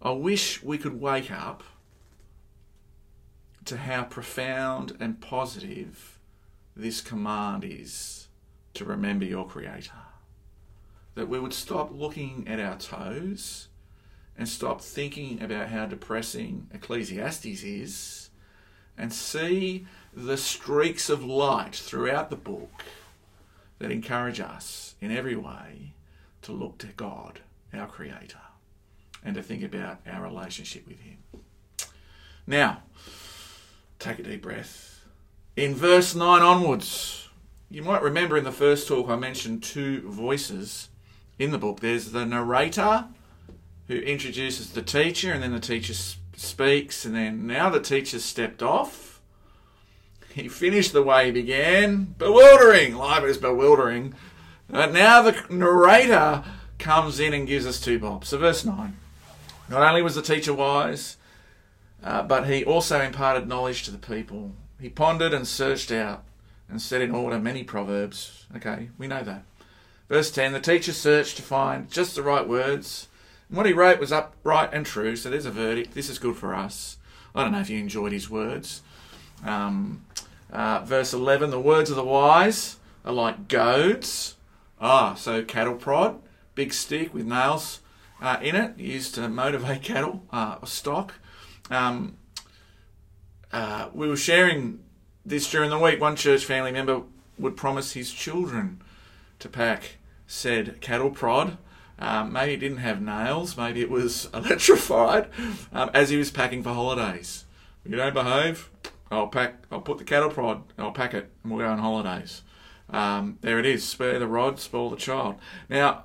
I 0.00 0.12
wish 0.12 0.62
we 0.62 0.78
could 0.78 1.00
wake 1.00 1.32
up 1.32 1.64
to 3.64 3.78
how 3.78 4.04
profound 4.04 4.96
and 5.00 5.20
positive 5.20 6.20
this 6.76 7.00
command 7.00 7.64
is 7.64 8.28
to 8.74 8.84
remember 8.84 9.24
your 9.24 9.44
Creator. 9.44 9.90
That 11.16 11.28
we 11.28 11.40
would 11.40 11.52
stop 11.52 11.90
looking 11.92 12.46
at 12.46 12.60
our 12.60 12.78
toes 12.78 13.66
and 14.38 14.48
stop 14.48 14.80
thinking 14.80 15.42
about 15.42 15.70
how 15.70 15.86
depressing 15.86 16.68
Ecclesiastes 16.72 17.64
is 17.64 18.30
and 18.96 19.12
see 19.12 19.86
the 20.12 20.36
streaks 20.36 21.10
of 21.10 21.24
light 21.24 21.74
throughout 21.74 22.30
the 22.30 22.36
book 22.36 22.84
that 23.78 23.90
encourage 23.90 24.40
us 24.40 24.94
in 25.00 25.10
every 25.10 25.36
way 25.36 25.92
to 26.42 26.52
look 26.52 26.78
to 26.78 26.86
God, 26.88 27.40
our 27.72 27.86
Creator, 27.86 28.38
and 29.24 29.34
to 29.34 29.42
think 29.42 29.62
about 29.62 29.98
our 30.06 30.22
relationship 30.22 30.86
with 30.86 31.00
Him. 31.00 31.18
Now, 32.46 32.82
take 33.98 34.18
a 34.18 34.22
deep 34.22 34.42
breath. 34.42 35.04
In 35.56 35.74
verse 35.74 36.14
9 36.14 36.42
onwards, 36.42 37.28
you 37.70 37.82
might 37.82 38.02
remember 38.02 38.36
in 38.36 38.44
the 38.44 38.52
first 38.52 38.86
talk 38.86 39.08
I 39.08 39.16
mentioned 39.16 39.62
two 39.62 40.08
voices 40.08 40.88
in 41.38 41.50
the 41.50 41.58
book. 41.58 41.80
There's 41.80 42.12
the 42.12 42.26
narrator 42.26 43.06
who 43.88 43.96
introduces 43.96 44.70
the 44.70 44.82
teacher, 44.82 45.32
and 45.32 45.42
then 45.42 45.52
the 45.52 45.60
teacher 45.60 45.94
speaks, 46.36 47.04
and 47.04 47.14
then 47.14 47.46
now 47.46 47.70
the 47.70 47.80
teacher 47.80 48.18
stepped 48.18 48.62
off. 48.62 49.20
He 50.34 50.48
finished 50.48 50.92
the 50.92 51.02
way 51.02 51.26
he 51.26 51.32
began. 51.32 52.14
Bewildering! 52.18 52.96
Life 52.96 53.24
is 53.24 53.38
bewildering. 53.38 54.14
But 54.68 54.92
now 54.92 55.22
the 55.22 55.40
narrator 55.48 56.42
comes 56.78 57.20
in 57.20 57.32
and 57.32 57.46
gives 57.46 57.66
us 57.66 57.80
two 57.80 57.98
bobs. 57.98 58.28
So, 58.28 58.38
verse 58.38 58.64
9. 58.64 58.96
Not 59.68 59.82
only 59.82 60.02
was 60.02 60.16
the 60.16 60.22
teacher 60.22 60.52
wise, 60.52 61.16
uh, 62.02 62.22
but 62.22 62.46
he 62.46 62.64
also 62.64 63.00
imparted 63.00 63.48
knowledge 63.48 63.84
to 63.84 63.90
the 63.90 63.98
people. 63.98 64.52
He 64.80 64.88
pondered 64.88 65.32
and 65.32 65.46
searched 65.46 65.92
out 65.92 66.24
and 66.68 66.82
set 66.82 67.00
in 67.00 67.12
order 67.12 67.38
many 67.38 67.64
proverbs. 67.64 68.46
Okay, 68.56 68.90
we 68.98 69.06
know 69.06 69.22
that. 69.22 69.44
Verse 70.08 70.30
10 70.30 70.52
The 70.52 70.60
teacher 70.60 70.92
searched 70.92 71.36
to 71.36 71.42
find 71.42 71.90
just 71.90 72.14
the 72.14 72.22
right 72.22 72.46
words. 72.46 73.08
What 73.54 73.66
he 73.66 73.72
wrote 73.72 74.00
was 74.00 74.10
upright 74.10 74.70
and 74.72 74.84
true, 74.84 75.14
so 75.14 75.30
there's 75.30 75.46
a 75.46 75.50
verdict. 75.52 75.94
This 75.94 76.10
is 76.10 76.18
good 76.18 76.36
for 76.36 76.56
us. 76.56 76.96
I 77.36 77.44
don't 77.44 77.52
know 77.52 77.60
if 77.60 77.70
you 77.70 77.78
enjoyed 77.78 78.10
his 78.10 78.28
words. 78.28 78.82
Um, 79.44 80.04
uh, 80.52 80.80
verse 80.80 81.12
11 81.12 81.50
The 81.50 81.60
words 81.60 81.88
of 81.88 81.94
the 81.94 82.04
wise 82.04 82.78
are 83.04 83.12
like 83.12 83.46
goads. 83.46 84.34
Ah, 84.80 85.14
so 85.14 85.44
cattle 85.44 85.76
prod, 85.76 86.20
big 86.56 86.72
stick 86.72 87.14
with 87.14 87.26
nails 87.26 87.80
uh, 88.20 88.38
in 88.42 88.56
it, 88.56 88.76
used 88.76 89.14
to 89.14 89.28
motivate 89.28 89.82
cattle, 89.84 90.24
uh, 90.32 90.64
stock. 90.64 91.14
Um, 91.70 92.16
uh, 93.52 93.88
we 93.94 94.08
were 94.08 94.16
sharing 94.16 94.80
this 95.24 95.48
during 95.48 95.70
the 95.70 95.78
week. 95.78 96.00
One 96.00 96.16
church 96.16 96.44
family 96.44 96.72
member 96.72 97.02
would 97.38 97.56
promise 97.56 97.92
his 97.92 98.12
children 98.12 98.82
to 99.38 99.48
pack 99.48 99.98
said 100.26 100.80
cattle 100.80 101.10
prod. 101.10 101.56
Um, 101.98 102.32
maybe 102.32 102.54
it 102.54 102.60
didn't 102.60 102.78
have 102.78 103.00
nails, 103.00 103.56
maybe 103.56 103.80
it 103.80 103.90
was 103.90 104.28
electrified 104.34 105.28
um, 105.72 105.90
as 105.94 106.10
he 106.10 106.16
was 106.16 106.30
packing 106.30 106.62
for 106.62 106.72
holidays. 106.72 107.44
You 107.84 107.96
don't 107.96 108.14
behave, 108.14 108.70
I'll 109.10 109.28
pack. 109.28 109.64
I'll 109.70 109.80
put 109.80 109.98
the 109.98 110.04
cattle 110.04 110.30
prod. 110.30 110.62
I'll 110.78 110.92
pack 110.92 111.14
it, 111.14 111.30
and 111.42 111.52
we'll 111.52 111.64
go 111.64 111.70
on 111.70 111.78
holidays. 111.78 112.42
Um, 112.90 113.38
there 113.40 113.58
it 113.58 113.66
is. 113.66 113.84
Spare 113.84 114.18
the 114.18 114.26
rod, 114.26 114.58
spoil 114.58 114.90
the 114.90 114.96
child. 114.96 115.36
Now, 115.68 116.04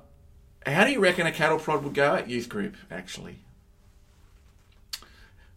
how 0.66 0.84
do 0.84 0.92
you 0.92 1.00
reckon 1.00 1.26
a 1.26 1.32
cattle 1.32 1.58
prod 1.58 1.82
would 1.84 1.94
go 1.94 2.14
at 2.14 2.28
youth 2.28 2.48
group? 2.48 2.76
Actually, 2.90 3.40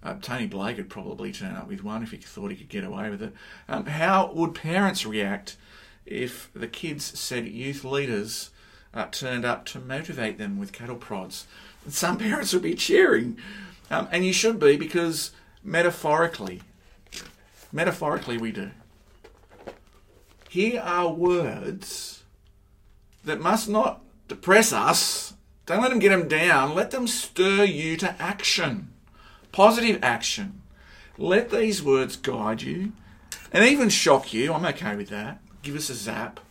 uh, 0.02 0.16
Tony 0.22 0.48
Blake 0.48 0.78
would 0.78 0.90
probably 0.90 1.32
turn 1.32 1.56
up 1.56 1.68
with 1.68 1.84
one 1.84 2.04
if 2.04 2.12
he 2.12 2.18
thought 2.18 2.52
he 2.52 2.58
could 2.58 2.70
get 2.70 2.84
away 2.84 3.10
with 3.10 3.22
it. 3.22 3.34
Um, 3.68 3.86
how 3.86 4.32
would 4.34 4.56
parents 4.56 5.06
react 5.06 5.58
if 6.06 6.50
the 6.54 6.68
kids 6.68 7.18
said 7.18 7.48
youth 7.48 7.84
leaders 7.84 8.50
uh, 8.94 9.06
turned 9.12 9.46
up 9.46 9.66
to 9.66 9.80
motivate 9.80 10.38
them 10.38 10.60
with 10.60 10.72
cattle 10.72 10.96
prods? 10.96 11.48
Some 11.88 12.18
parents 12.20 12.54
would 12.54 12.64
be 12.64 12.76
cheering, 12.76 13.38
um, 13.90 14.08
and 14.12 14.26
you 14.26 14.34
should 14.34 14.60
be 14.60 14.78
because 14.78 15.32
metaphorically, 15.64 16.62
metaphorically 17.72 18.38
we 18.38 18.52
do. 18.52 18.72
Here 20.50 20.82
are 20.82 21.12
words 21.12 22.24
that 23.26 23.42
must 23.42 23.68
not 23.68 24.02
depress 24.28 24.72
us. 24.72 25.34
Don't 25.66 25.82
let 25.82 25.90
them 25.90 26.00
get 26.00 26.10
them 26.10 26.28
down. 26.28 26.76
Let 26.76 26.92
them 26.92 27.08
stir 27.08 27.64
you 27.64 27.98
to 27.98 28.22
action 28.22 28.94
positive 29.54 30.00
action. 30.04 30.62
Let 31.18 31.52
these 31.52 31.82
words 31.82 32.18
guide 32.18 32.64
you 32.64 32.92
and 33.54 33.64
even 33.64 33.88
shock 33.88 34.34
you. 34.34 34.52
I'm 34.52 34.66
okay 34.66 34.98
with 34.98 35.08
that. 35.10 35.40
Give 35.62 35.76
us 35.78 35.90
a 35.90 35.94
zap 35.94 36.42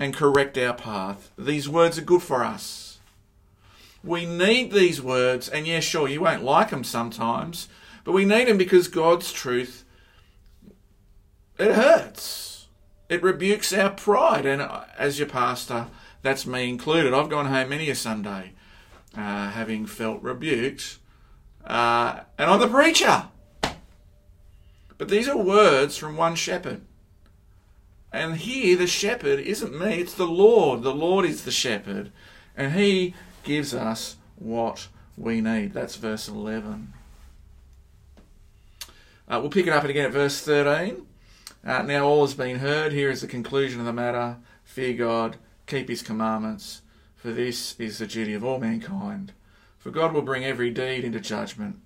and 0.00 0.12
correct 0.14 0.58
our 0.58 0.74
path. 0.74 1.30
These 1.38 1.68
words 1.68 1.96
are 1.98 2.02
good 2.02 2.22
for 2.22 2.42
us. 2.42 2.98
We 4.02 4.26
need 4.26 4.72
these 4.72 5.00
words, 5.00 5.48
and 5.48 5.66
yeah, 5.66 5.78
sure, 5.78 6.08
you 6.08 6.22
won't 6.22 6.42
like 6.42 6.70
them 6.70 6.82
sometimes, 6.82 7.68
but 8.02 8.12
we 8.12 8.24
need 8.24 8.48
them 8.48 8.58
because 8.58 8.88
God's 8.88 9.30
truth, 9.30 9.84
it 11.58 11.74
hurts. 11.74 12.66
It 13.08 13.22
rebukes 13.22 13.72
our 13.72 13.90
pride, 13.90 14.46
and 14.46 14.62
as 14.98 15.18
your 15.18 15.28
pastor, 15.28 15.86
that's 16.22 16.46
me 16.46 16.68
included. 16.68 17.14
I've 17.14 17.28
gone 17.28 17.46
home 17.46 17.68
many 17.68 17.90
a 17.90 17.94
Sunday 17.94 18.54
uh, 19.16 19.50
having 19.50 19.86
felt 19.86 20.22
rebuked 20.22 20.98
uh, 21.64 22.20
and 22.38 22.50
I'm 22.50 22.60
the 22.60 22.68
preacher. 22.68 23.24
But 24.98 25.08
these 25.08 25.28
are 25.28 25.36
words 25.36 25.96
from 25.96 26.16
one 26.16 26.34
shepherd. 26.34 26.82
And 28.12 28.36
here, 28.36 28.76
the 28.76 28.86
shepherd 28.86 29.38
isn't 29.40 29.78
me, 29.78 30.00
it's 30.00 30.14
the 30.14 30.26
Lord. 30.26 30.82
The 30.82 30.94
Lord 30.94 31.24
is 31.24 31.44
the 31.44 31.52
shepherd. 31.52 32.10
And 32.56 32.72
he 32.72 33.14
gives 33.44 33.72
us 33.72 34.16
what 34.36 34.88
we 35.16 35.40
need. 35.40 35.72
That's 35.72 35.96
verse 35.96 36.28
11. 36.28 36.92
Uh, 39.28 39.38
we'll 39.40 39.50
pick 39.50 39.66
it 39.66 39.72
up 39.72 39.84
again 39.84 40.06
at 40.06 40.12
verse 40.12 40.40
13. 40.40 41.06
Uh, 41.64 41.82
now 41.82 42.04
all 42.04 42.22
has 42.22 42.34
been 42.34 42.58
heard. 42.58 42.92
Here 42.92 43.10
is 43.10 43.20
the 43.20 43.28
conclusion 43.28 43.78
of 43.78 43.86
the 43.86 43.92
matter. 43.92 44.38
Fear 44.64 44.94
God, 44.94 45.36
keep 45.66 45.88
his 45.88 46.02
commandments, 46.02 46.82
for 47.14 47.30
this 47.32 47.78
is 47.78 47.98
the 47.98 48.06
duty 48.06 48.34
of 48.34 48.42
all 48.42 48.58
mankind. 48.58 49.32
For 49.78 49.90
God 49.90 50.12
will 50.12 50.22
bring 50.22 50.44
every 50.44 50.70
deed 50.70 51.04
into 51.04 51.20
judgment, 51.20 51.80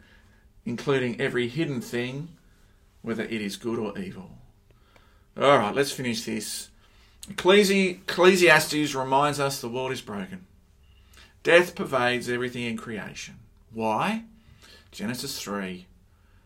including 0.65 1.21
every 1.21 1.49
hidden 1.49 1.81
thing, 1.81 2.29
whether 3.03 3.25
it 3.25 3.33
is 3.33 3.57
good 3.57 3.79
or 3.79 3.99
evil. 3.99 4.39
All 5.37 5.59
right, 5.59 5.75
let's 5.75 5.91
finish 5.91 6.25
this. 6.25 6.71
Ecclesiastes 7.29 8.95
reminds 8.95 9.41
us 9.41 9.61
the 9.61 9.69
world 9.69 9.91
is 9.91 10.01
broken. 10.01 10.47
Death 11.43 11.75
pervades 11.75 12.29
everything 12.29 12.63
in 12.65 12.77
creation. 12.77 13.41
Why? 13.73 14.25
Genesis 14.93 15.41
3 15.41 15.87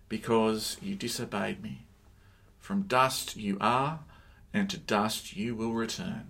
Because 0.09 0.79
you 0.81 0.95
disobeyed 0.95 1.63
me. 1.63 1.83
From 2.59 2.83
dust 2.83 3.37
you 3.37 3.59
are, 3.61 4.01
and 4.55 4.71
to 4.71 4.79
dust 4.79 5.37
you 5.37 5.55
will 5.55 5.73
return. 5.73 6.27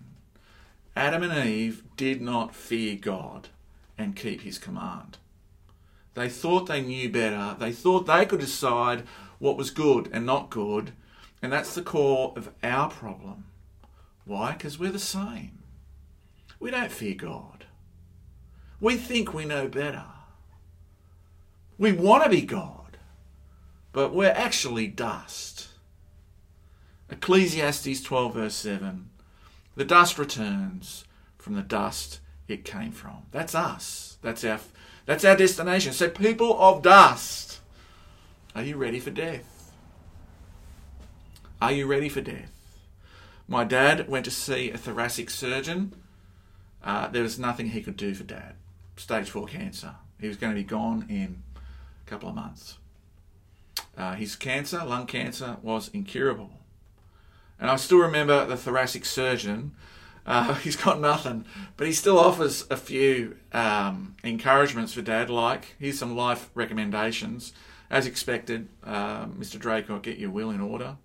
Adam 0.96 1.22
and 1.22 1.48
Eve 1.48 1.84
did 1.96 2.20
not 2.20 2.56
fear 2.56 2.96
God 2.96 3.48
and 3.96 4.16
keep 4.16 4.40
his 4.40 4.58
command. 4.58 5.18
They 6.14 6.28
thought 6.28 6.66
they 6.66 6.82
knew 6.82 7.08
better. 7.08 7.54
They 7.56 7.70
thought 7.70 8.06
they 8.06 8.26
could 8.26 8.40
decide 8.40 9.04
what 9.38 9.56
was 9.56 9.70
good 9.70 10.10
and 10.12 10.26
not 10.26 10.50
good. 10.50 10.90
And 11.40 11.52
that's 11.52 11.74
the 11.74 11.82
core 11.82 12.32
of 12.36 12.50
our 12.62 12.90
problem. 12.90 13.44
Why? 14.24 14.52
Because 14.52 14.78
we're 14.78 14.90
the 14.90 14.98
same. 14.98 15.58
We 16.60 16.70
don't 16.70 16.90
fear 16.90 17.14
God. 17.14 17.66
We 18.80 18.96
think 18.96 19.32
we 19.32 19.44
know 19.44 19.68
better. 19.68 20.04
We 21.78 21.92
want 21.92 22.24
to 22.24 22.30
be 22.30 22.42
God, 22.42 22.98
but 23.92 24.12
we're 24.12 24.30
actually 24.30 24.88
dust. 24.88 25.68
Ecclesiastes 27.08 28.02
12, 28.02 28.34
verse 28.34 28.54
7 28.54 29.08
The 29.76 29.84
dust 29.84 30.18
returns 30.18 31.04
from 31.38 31.54
the 31.54 31.62
dust 31.62 32.20
it 32.48 32.64
came 32.64 32.92
from. 32.92 33.22
That's 33.30 33.54
us. 33.54 34.18
That's 34.22 34.44
our 34.44 34.60
that's 35.06 35.24
our 35.24 35.36
destination. 35.36 35.94
So 35.94 36.10
people 36.10 36.60
of 36.60 36.82
dust, 36.82 37.60
are 38.54 38.62
you 38.62 38.76
ready 38.76 39.00
for 39.00 39.10
death? 39.10 39.57
Are 41.60 41.72
you 41.72 41.86
ready 41.86 42.08
for 42.08 42.20
death? 42.20 42.52
My 43.46 43.64
dad 43.64 44.08
went 44.08 44.24
to 44.26 44.30
see 44.30 44.70
a 44.70 44.78
thoracic 44.78 45.30
surgeon. 45.30 45.92
Uh, 46.84 47.08
there 47.08 47.22
was 47.22 47.38
nothing 47.38 47.70
he 47.70 47.82
could 47.82 47.96
do 47.96 48.14
for 48.14 48.24
dad. 48.24 48.54
Stage 48.96 49.30
four 49.30 49.46
cancer. 49.46 49.94
He 50.20 50.28
was 50.28 50.36
going 50.36 50.54
to 50.54 50.60
be 50.60 50.64
gone 50.64 51.06
in 51.08 51.42
a 52.06 52.10
couple 52.10 52.28
of 52.28 52.34
months. 52.34 52.78
Uh, 53.96 54.14
his 54.14 54.36
cancer, 54.36 54.84
lung 54.84 55.06
cancer, 55.06 55.56
was 55.62 55.88
incurable. 55.88 56.50
And 57.58 57.70
I 57.70 57.76
still 57.76 57.98
remember 57.98 58.44
the 58.46 58.56
thoracic 58.56 59.04
surgeon 59.04 59.72
uh, 60.28 60.54
he's 60.62 60.76
got 60.76 61.00
nothing, 61.00 61.46
but 61.76 61.86
he 61.86 61.92
still 61.92 62.18
offers 62.18 62.66
a 62.70 62.76
few 62.76 63.36
um, 63.52 64.14
encouragements 64.22 64.92
for 64.92 65.00
Dad, 65.00 65.30
like 65.30 65.74
here's 65.80 65.98
some 65.98 66.14
life 66.14 66.50
recommendations. 66.54 67.52
As 67.90 68.06
expected, 68.06 68.68
uh, 68.84 69.24
Mr. 69.26 69.58
Drake 69.58 69.88
will 69.88 69.98
get 69.98 70.18
your 70.18 70.28
will 70.28 70.50
in 70.50 70.60
order. 70.60 70.98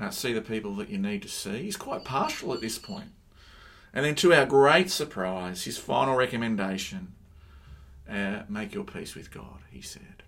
Uh, 0.00 0.10
see 0.10 0.32
the 0.32 0.40
people 0.40 0.74
that 0.76 0.88
you 0.88 0.98
need 0.98 1.22
to 1.22 1.28
see. 1.28 1.62
He's 1.62 1.76
quite 1.76 2.04
partial 2.04 2.52
at 2.52 2.60
this 2.60 2.78
point. 2.78 3.10
And 3.92 4.04
then, 4.04 4.16
to 4.16 4.34
our 4.34 4.44
great 4.44 4.90
surprise, 4.90 5.64
his 5.64 5.78
final 5.78 6.16
recommendation 6.16 7.12
uh, 8.10 8.42
make 8.48 8.74
your 8.74 8.84
peace 8.84 9.14
with 9.14 9.30
God, 9.30 9.60
he 9.70 9.80
said. 9.80 10.24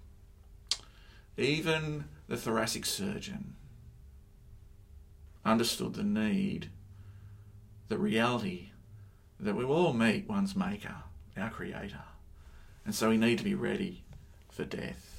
Even 1.36 2.04
the 2.28 2.36
thoracic 2.36 2.86
surgeon 2.86 3.54
understood 5.44 5.94
the 5.94 6.04
need 6.04 6.70
the 7.88 7.98
reality 7.98 8.70
that 9.38 9.54
we 9.54 9.64
will 9.64 9.76
all 9.76 9.92
meet 9.92 10.28
one's 10.28 10.56
Maker, 10.56 10.96
our 11.36 11.50
Creator. 11.50 12.02
And 12.84 12.94
so 12.94 13.10
we 13.10 13.16
need 13.16 13.38
to 13.38 13.44
be 13.44 13.54
ready 13.54 14.04
for 14.50 14.64
death. 14.64 15.15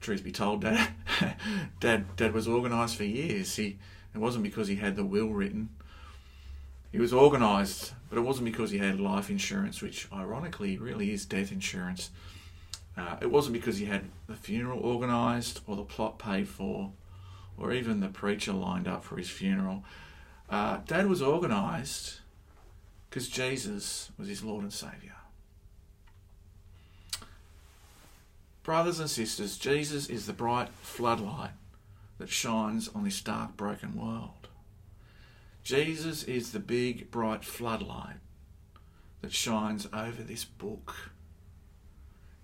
Truth 0.00 0.24
be 0.24 0.32
told, 0.32 0.62
Dad, 0.62 0.88
Dad, 1.80 2.16
Dad 2.16 2.32
was 2.32 2.46
organised 2.46 2.96
for 2.96 3.04
years. 3.04 3.56
He, 3.56 3.78
it 4.14 4.18
wasn't 4.18 4.44
because 4.44 4.68
he 4.68 4.76
had 4.76 4.96
the 4.96 5.04
will 5.04 5.28
written. 5.28 5.70
He 6.92 6.98
was 6.98 7.12
organised, 7.12 7.94
but 8.08 8.18
it 8.18 8.22
wasn't 8.22 8.46
because 8.46 8.70
he 8.70 8.78
had 8.78 9.00
life 9.00 9.28
insurance, 9.28 9.82
which 9.82 10.08
ironically 10.12 10.78
really 10.78 11.12
is 11.12 11.26
death 11.26 11.52
insurance. 11.52 12.10
Uh, 12.96 13.16
it 13.20 13.30
wasn't 13.30 13.52
because 13.52 13.78
he 13.78 13.84
had 13.84 14.04
the 14.26 14.34
funeral 14.34 14.80
organised 14.80 15.60
or 15.66 15.76
the 15.76 15.82
plot 15.82 16.18
paid 16.18 16.48
for 16.48 16.92
or 17.58 17.72
even 17.72 18.00
the 18.00 18.08
preacher 18.08 18.52
lined 18.52 18.88
up 18.88 19.04
for 19.04 19.16
his 19.16 19.28
funeral. 19.28 19.84
Uh, 20.48 20.78
Dad 20.86 21.06
was 21.06 21.20
organised 21.20 22.20
because 23.10 23.28
Jesus 23.28 24.10
was 24.18 24.28
his 24.28 24.42
Lord 24.42 24.62
and 24.62 24.72
Saviour. 24.72 25.14
Brothers 28.68 29.00
and 29.00 29.08
sisters, 29.08 29.56
Jesus 29.56 30.10
is 30.10 30.26
the 30.26 30.34
bright 30.34 30.68
floodlight 30.82 31.52
that 32.18 32.28
shines 32.28 32.86
on 32.88 33.02
this 33.02 33.22
dark, 33.22 33.56
broken 33.56 33.96
world. 33.96 34.48
Jesus 35.62 36.22
is 36.24 36.52
the 36.52 36.58
big, 36.58 37.10
bright 37.10 37.46
floodlight 37.46 38.16
that 39.22 39.32
shines 39.32 39.88
over 39.90 40.22
this 40.22 40.44
book. 40.44 41.12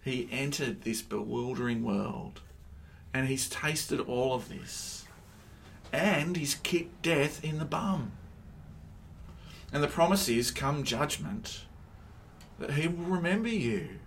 He 0.03 0.27
entered 0.33 0.81
this 0.81 1.03
bewildering 1.03 1.85
world 1.85 2.41
and 3.13 3.29
he's 3.29 3.47
tasted 3.47 4.01
all 4.01 4.33
of 4.33 4.49
this. 4.49 5.05
And 5.93 6.39
he's 6.39 6.55
kicked 6.55 7.03
death 7.03 7.45
in 7.45 7.59
the 7.59 7.67
bum. 7.67 8.13
And 9.75 9.83
the 9.83 9.89
promise 9.89 10.31
is 10.31 10.51
come 10.51 10.85
judgment 10.85 11.67
that 12.59 12.71
he 12.71 12.89
will 12.89 13.05
remember 13.05 13.51
you 13.51 13.99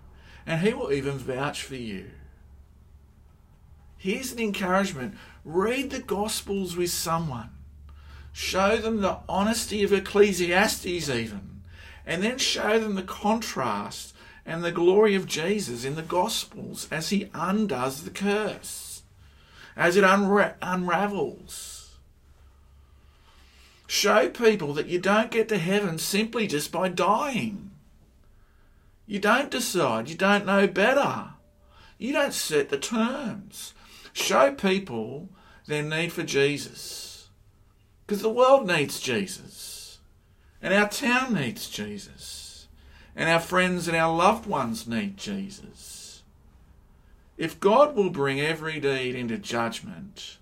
and 0.47 0.61
he 0.61 0.73
will 0.73 0.93
even 0.93 1.17
vouch 1.17 1.61
for 1.61 1.75
you. 1.75 2.05
Here's 3.97 4.31
an 4.31 4.39
encouragement 4.39 5.15
read 5.43 5.89
the 5.89 5.99
Gospels 5.99 6.77
with 6.77 6.89
someone, 6.89 7.49
show 8.31 8.77
them 8.77 9.01
the 9.01 9.17
honesty 9.27 9.83
of 9.83 9.91
Ecclesiastes, 9.91 10.85
even, 11.09 11.61
and 12.05 12.23
then 12.23 12.37
show 12.37 12.79
them 12.79 12.95
the 12.95 13.03
contrast 13.03 14.15
and 14.45 14.63
the 14.63 14.71
glory 14.71 15.15
of 15.15 15.27
Jesus 15.27 15.83
in 15.83 15.95
the 15.95 16.01
Gospels 16.01 16.87
as 16.89 17.09
he 17.09 17.29
undoes 17.33 18.03
the 18.03 18.09
curse, 18.09 19.03
as 19.75 19.97
it 19.97 20.05
unra- 20.05 20.55
unravels. 20.61 21.97
Show 23.87 24.29
people 24.29 24.73
that 24.73 24.87
you 24.87 24.99
don't 24.99 25.31
get 25.31 25.49
to 25.49 25.57
heaven 25.57 25.97
simply 25.97 26.47
just 26.47 26.71
by 26.71 26.87
dying. 26.87 27.66
You 29.07 29.19
don't 29.19 29.49
decide, 29.49 30.09
you 30.09 30.15
don't 30.15 30.45
know 30.45 30.67
better. 30.67 31.29
You 31.97 32.13
don't 32.13 32.33
set 32.33 32.69
the 32.69 32.77
terms. 32.77 33.73
Show 34.11 34.51
people 34.51 35.29
their 35.65 35.81
need 35.81 36.11
for 36.11 36.23
Jesus. 36.23 37.29
Because 38.05 38.21
the 38.21 38.29
world 38.29 38.67
needs 38.67 38.99
Jesus. 38.99 39.99
And 40.61 40.73
our 40.73 40.89
town 40.89 41.33
needs 41.33 41.69
Jesus. 41.69 42.67
And 43.15 43.29
our 43.29 43.39
friends 43.39 43.87
and 43.87 43.95
our 43.95 44.13
loved 44.13 44.45
ones 44.45 44.87
need 44.87 45.17
Jesus. 45.17 46.23
If 47.37 47.59
God 47.59 47.95
will 47.95 48.09
bring 48.09 48.41
every 48.41 48.79
deed 48.79 49.15
into 49.15 49.37
judgment, 49.37 50.37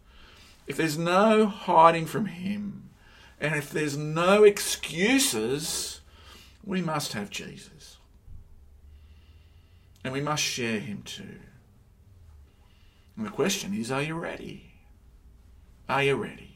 if 0.66 0.78
there's 0.78 0.98
no 0.98 1.46
hiding 1.46 2.06
from 2.06 2.26
Him, 2.26 2.90
and 3.40 3.56
if 3.56 3.70
there's 3.70 3.98
no 3.98 4.44
excuses, 4.44 6.02
we 6.64 6.82
must 6.82 7.14
have 7.14 7.30
Jesus. 7.30 7.75
And 10.06 10.14
we 10.14 10.22
must 10.22 10.44
share 10.44 10.80
Him 10.80 11.02
too. 11.04 11.40
And 13.18 13.26
the 13.26 13.32
question 13.32 13.74
is 13.74 13.92
are 13.92 14.04
you 14.04 14.14
ready? 14.14 14.72
Are 15.90 16.04
you 16.04 16.16
ready? 16.16 16.52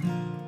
Glory 0.00 0.39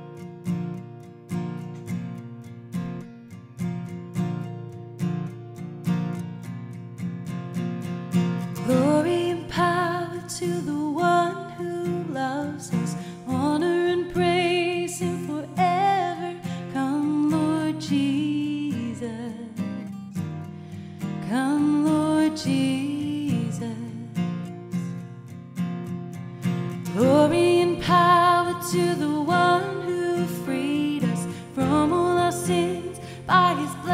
his 33.58 33.74
blood. 33.76 33.91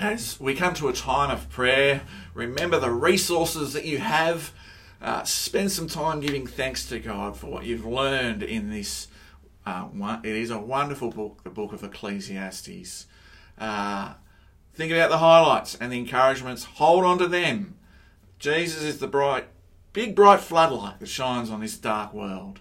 As 0.00 0.40
we 0.40 0.54
come 0.54 0.72
to 0.72 0.88
a 0.88 0.94
time 0.94 1.30
of 1.30 1.50
prayer, 1.50 2.00
remember 2.32 2.80
the 2.80 2.90
resources 2.90 3.74
that 3.74 3.84
you 3.84 3.98
have. 3.98 4.52
Uh, 5.02 5.22
spend 5.24 5.70
some 5.70 5.86
time 5.86 6.20
giving 6.20 6.46
thanks 6.46 6.86
to 6.86 6.98
God 6.98 7.36
for 7.36 7.48
what 7.48 7.64
you've 7.64 7.84
learned 7.84 8.42
in 8.42 8.70
this. 8.70 9.08
Uh, 9.64 9.82
one, 9.84 10.20
it 10.24 10.34
is 10.34 10.50
a 10.50 10.58
wonderful 10.58 11.10
book, 11.10 11.42
the 11.44 11.50
book 11.50 11.72
of 11.72 11.84
Ecclesiastes. 11.84 13.06
Uh, 13.58 14.14
think 14.74 14.90
about 14.90 15.10
the 15.10 15.18
highlights 15.18 15.74
and 15.74 15.92
the 15.92 15.98
encouragements. 15.98 16.64
Hold 16.64 17.04
on 17.04 17.18
to 17.18 17.28
them. 17.28 17.76
Jesus 18.38 18.82
is 18.82 18.98
the 18.98 19.06
bright, 19.06 19.48
big 19.92 20.16
bright 20.16 20.40
floodlight 20.40 20.98
that 21.00 21.08
shines 21.08 21.50
on 21.50 21.60
this 21.60 21.76
dark 21.76 22.14
world, 22.14 22.60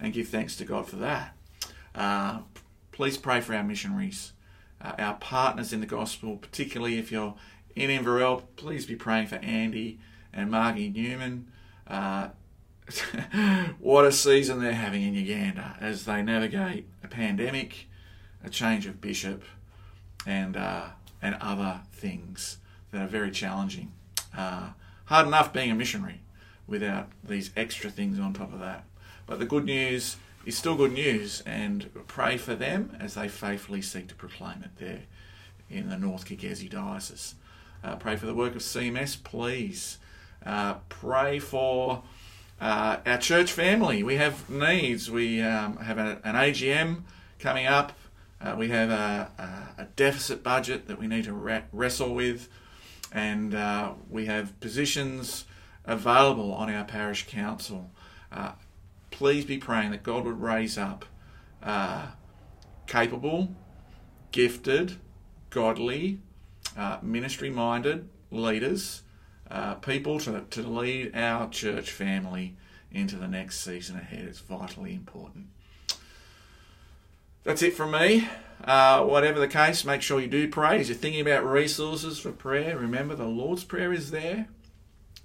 and 0.00 0.14
give 0.14 0.28
thanks 0.28 0.56
to 0.56 0.64
God 0.64 0.86
for 0.86 0.96
that. 0.96 1.36
Uh, 1.94 2.40
please 2.92 3.18
pray 3.18 3.42
for 3.42 3.54
our 3.54 3.64
missionaries 3.64 4.32
uh, 4.80 4.92
our 4.98 5.14
partners 5.14 5.72
in 5.72 5.80
the 5.80 5.86
gospel, 5.86 6.36
particularly 6.36 6.98
if 6.98 7.10
you're 7.10 7.34
in 7.74 7.90
Inverell, 7.90 8.42
please 8.56 8.86
be 8.86 8.96
praying 8.96 9.28
for 9.28 9.36
Andy 9.36 9.98
and 10.32 10.50
Margie 10.50 10.88
Newman. 10.88 11.50
Uh, 11.86 12.28
what 13.78 14.04
a 14.04 14.12
season 14.12 14.60
they're 14.60 14.72
having 14.72 15.02
in 15.02 15.14
Uganda 15.14 15.76
as 15.80 16.04
they 16.04 16.22
navigate 16.22 16.86
a 17.02 17.08
pandemic, 17.08 17.88
a 18.42 18.48
change 18.48 18.86
of 18.86 19.00
bishop, 19.00 19.42
and 20.26 20.56
uh, 20.56 20.86
and 21.20 21.36
other 21.40 21.80
things 21.92 22.58
that 22.90 23.02
are 23.02 23.08
very 23.08 23.30
challenging. 23.30 23.92
Uh, 24.36 24.70
hard 25.06 25.26
enough 25.26 25.52
being 25.52 25.70
a 25.70 25.74
missionary 25.74 26.20
without 26.66 27.08
these 27.24 27.50
extra 27.56 27.90
things 27.90 28.18
on 28.18 28.32
top 28.32 28.52
of 28.52 28.60
that. 28.60 28.84
But 29.26 29.38
the 29.38 29.46
good 29.46 29.64
news 29.64 30.16
is 30.46 30.56
still 30.56 30.76
good 30.76 30.92
news, 30.92 31.42
and 31.46 31.90
pray 32.06 32.36
for 32.36 32.54
them 32.54 32.96
as 33.00 33.14
they 33.14 33.28
faithfully 33.28 33.82
seek 33.82 34.08
to 34.08 34.14
proclaim 34.14 34.62
it 34.64 34.76
there 34.78 35.02
in 35.70 35.88
the 35.88 35.98
North 35.98 36.26
Kigezi 36.26 36.70
Diocese. 36.70 37.34
Uh, 37.84 37.96
pray 37.96 38.16
for 38.16 38.26
the 38.26 38.34
work 38.34 38.54
of 38.54 38.62
CMS, 38.62 39.22
please. 39.22 39.98
Uh, 40.44 40.74
pray 40.88 41.38
for 41.38 42.02
uh, 42.60 42.98
our 43.04 43.18
church 43.18 43.52
family. 43.52 44.02
We 44.02 44.16
have 44.16 44.48
needs. 44.48 45.10
We 45.10 45.40
um, 45.42 45.76
have 45.78 45.98
a, 45.98 46.20
an 46.24 46.34
AGM 46.34 47.02
coming 47.38 47.66
up. 47.66 47.92
Uh, 48.40 48.54
we 48.56 48.68
have 48.68 48.90
a, 48.90 49.74
a, 49.78 49.84
deficit 49.96 50.44
budget 50.44 50.86
that 50.86 50.98
we 50.98 51.08
need 51.08 51.24
to 51.24 51.66
wrestle 51.72 52.14
with, 52.14 52.48
and 53.12 53.52
uh, 53.52 53.92
we 54.08 54.26
have 54.26 54.58
positions 54.60 55.44
available 55.84 56.52
on 56.52 56.72
our 56.72 56.84
parish 56.84 57.26
council. 57.26 57.90
Please 59.10 59.44
be 59.44 59.58
praying 59.58 59.90
that 59.90 60.02
God 60.02 60.24
would 60.24 60.40
raise 60.40 60.78
up 60.78 61.04
uh, 61.62 62.06
capable, 62.86 63.54
gifted, 64.32 64.96
godly, 65.50 66.20
uh, 66.76 66.98
ministry 67.02 67.50
minded 67.50 68.08
leaders, 68.30 69.02
uh, 69.50 69.74
people 69.74 70.18
to, 70.20 70.44
to 70.50 70.62
lead 70.62 71.14
our 71.16 71.48
church 71.48 71.90
family 71.90 72.54
into 72.92 73.16
the 73.16 73.28
next 73.28 73.60
season 73.60 73.96
ahead. 73.96 74.24
It's 74.24 74.40
vitally 74.40 74.94
important. 74.94 75.46
That's 77.44 77.62
it 77.62 77.74
from 77.74 77.92
me. 77.92 78.28
Uh, 78.62 79.04
whatever 79.04 79.38
the 79.38 79.48
case, 79.48 79.84
make 79.84 80.02
sure 80.02 80.20
you 80.20 80.26
do 80.26 80.48
pray. 80.48 80.80
As 80.80 80.88
you're 80.88 80.98
thinking 80.98 81.20
about 81.20 81.46
resources 81.46 82.18
for 82.18 82.32
prayer, 82.32 82.76
remember 82.76 83.14
the 83.14 83.26
Lord's 83.26 83.64
Prayer 83.64 83.92
is 83.92 84.10
there. 84.10 84.48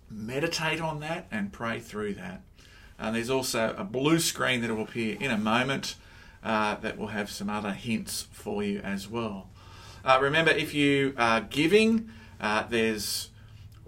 Meditate 0.09 0.79
on 0.79 0.99
that 0.99 1.27
and 1.31 1.51
pray 1.51 1.79
through 1.79 2.13
that. 2.13 2.43
Uh, 2.99 3.11
there's 3.11 3.29
also 3.29 3.75
a 3.77 3.83
blue 3.83 4.19
screen 4.19 4.61
that 4.61 4.69
will 4.73 4.83
appear 4.83 5.17
in 5.19 5.31
a 5.31 5.37
moment 5.37 5.95
uh, 6.43 6.75
that 6.75 6.97
will 6.97 7.07
have 7.07 7.29
some 7.29 7.49
other 7.49 7.71
hints 7.71 8.27
for 8.31 8.63
you 8.63 8.79
as 8.79 9.07
well. 9.07 9.49
Uh, 10.05 10.19
remember, 10.21 10.51
if 10.51 10.73
you 10.73 11.13
are 11.17 11.41
giving, 11.41 12.09
uh, 12.39 12.63
there's 12.69 13.29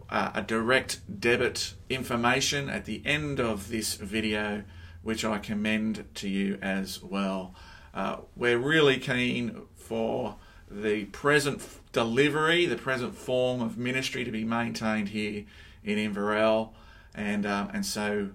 uh, 0.09 0.31
a 0.33 0.41
direct 0.41 1.01
debit 1.19 1.73
information 1.89 2.69
at 2.69 2.85
the 2.85 3.01
end 3.05 3.39
of 3.39 3.69
this 3.69 3.95
video, 3.95 4.63
which 5.03 5.25
I 5.25 5.39
commend 5.39 6.05
to 6.15 6.29
you 6.29 6.57
as 6.61 7.03
well. 7.03 7.53
Uh, 7.93 8.17
we're 8.35 8.57
really 8.57 8.97
keen 8.97 9.63
for 9.75 10.35
the 10.69 11.05
present 11.05 11.61
delivery, 11.91 12.65
the 12.65 12.75
present 12.75 13.15
form 13.15 13.61
of 13.61 13.77
ministry 13.77 14.23
to 14.23 14.31
be 14.31 14.43
maintained 14.43 15.09
here 15.09 15.45
in 15.83 15.97
Inverell, 15.97 16.73
and 17.13 17.45
um, 17.45 17.69
and 17.73 17.85
so 17.85 18.29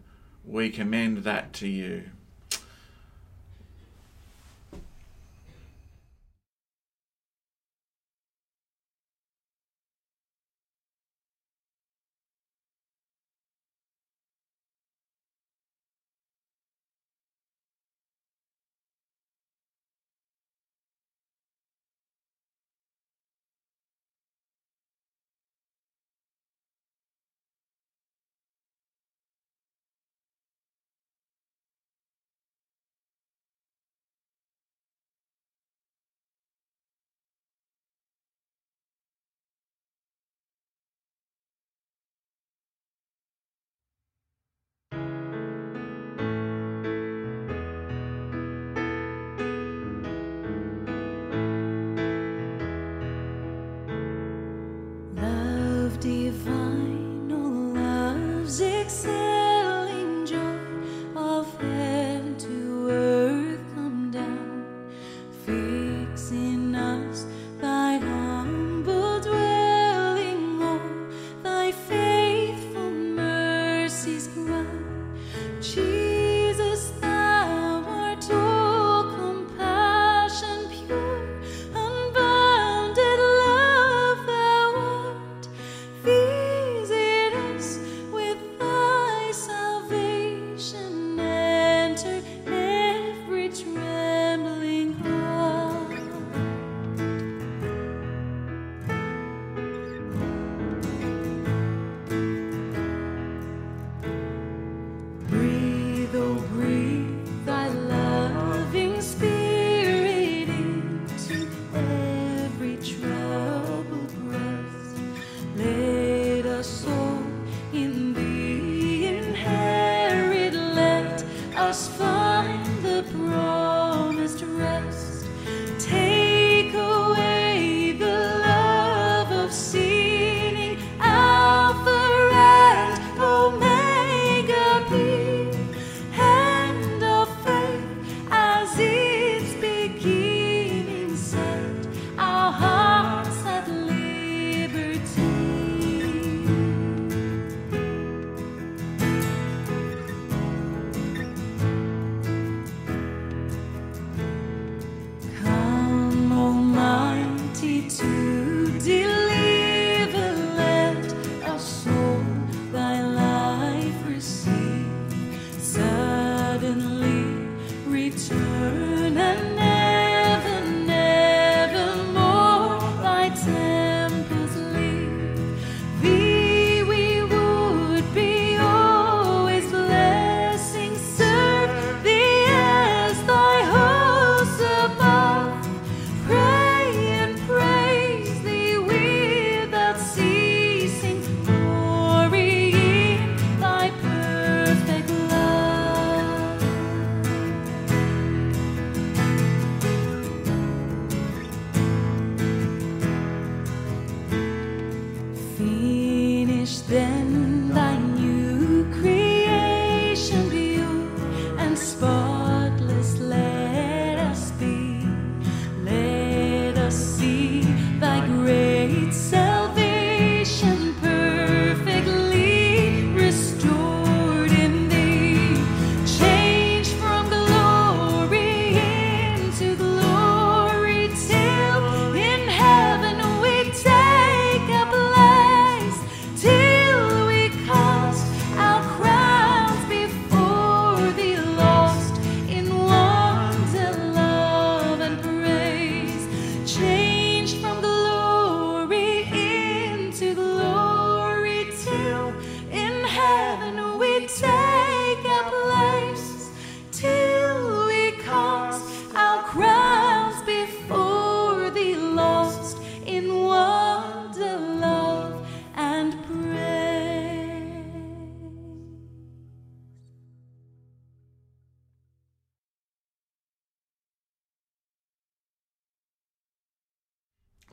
we 0.45 0.71
commend 0.71 1.19
that 1.19 1.53
to 1.55 1.69
you. 1.69 2.05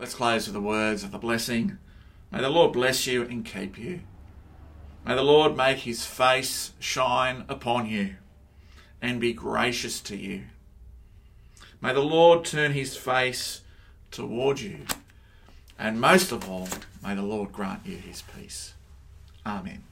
Let's 0.08 0.16
close 0.16 0.48
with 0.48 0.54
the 0.54 0.62
words 0.62 1.04
of 1.04 1.12
the 1.12 1.18
blessing. 1.18 1.80
May 2.32 2.40
the 2.40 2.50
Lord 2.50 2.72
bless 2.72 3.06
you 3.06 3.24
and 3.24 3.44
keep 3.44 3.78
you. 3.78 4.00
May 5.06 5.16
the 5.16 5.22
Lord 5.22 5.58
make 5.58 5.80
his 5.80 6.06
face 6.06 6.72
shine 6.80 7.44
upon 7.50 7.88
you 7.88 8.16
and 9.02 9.20
be 9.20 9.34
gracious 9.34 10.00
to 10.04 10.16
you. 10.16 10.44
May 11.82 11.92
the 11.92 12.00
Lord 12.00 12.46
turn 12.46 12.72
his 12.72 12.96
face 12.96 13.64
toward 14.10 14.62
you. 14.62 14.86
And 15.78 16.00
most 16.00 16.32
of 16.32 16.50
all, 16.50 16.70
may 17.04 17.14
the 17.14 17.22
Lord 17.22 17.52
grant 17.52 17.82
you 17.86 17.98
his 17.98 18.22
peace. 18.22 18.76
Amen. 19.46 19.84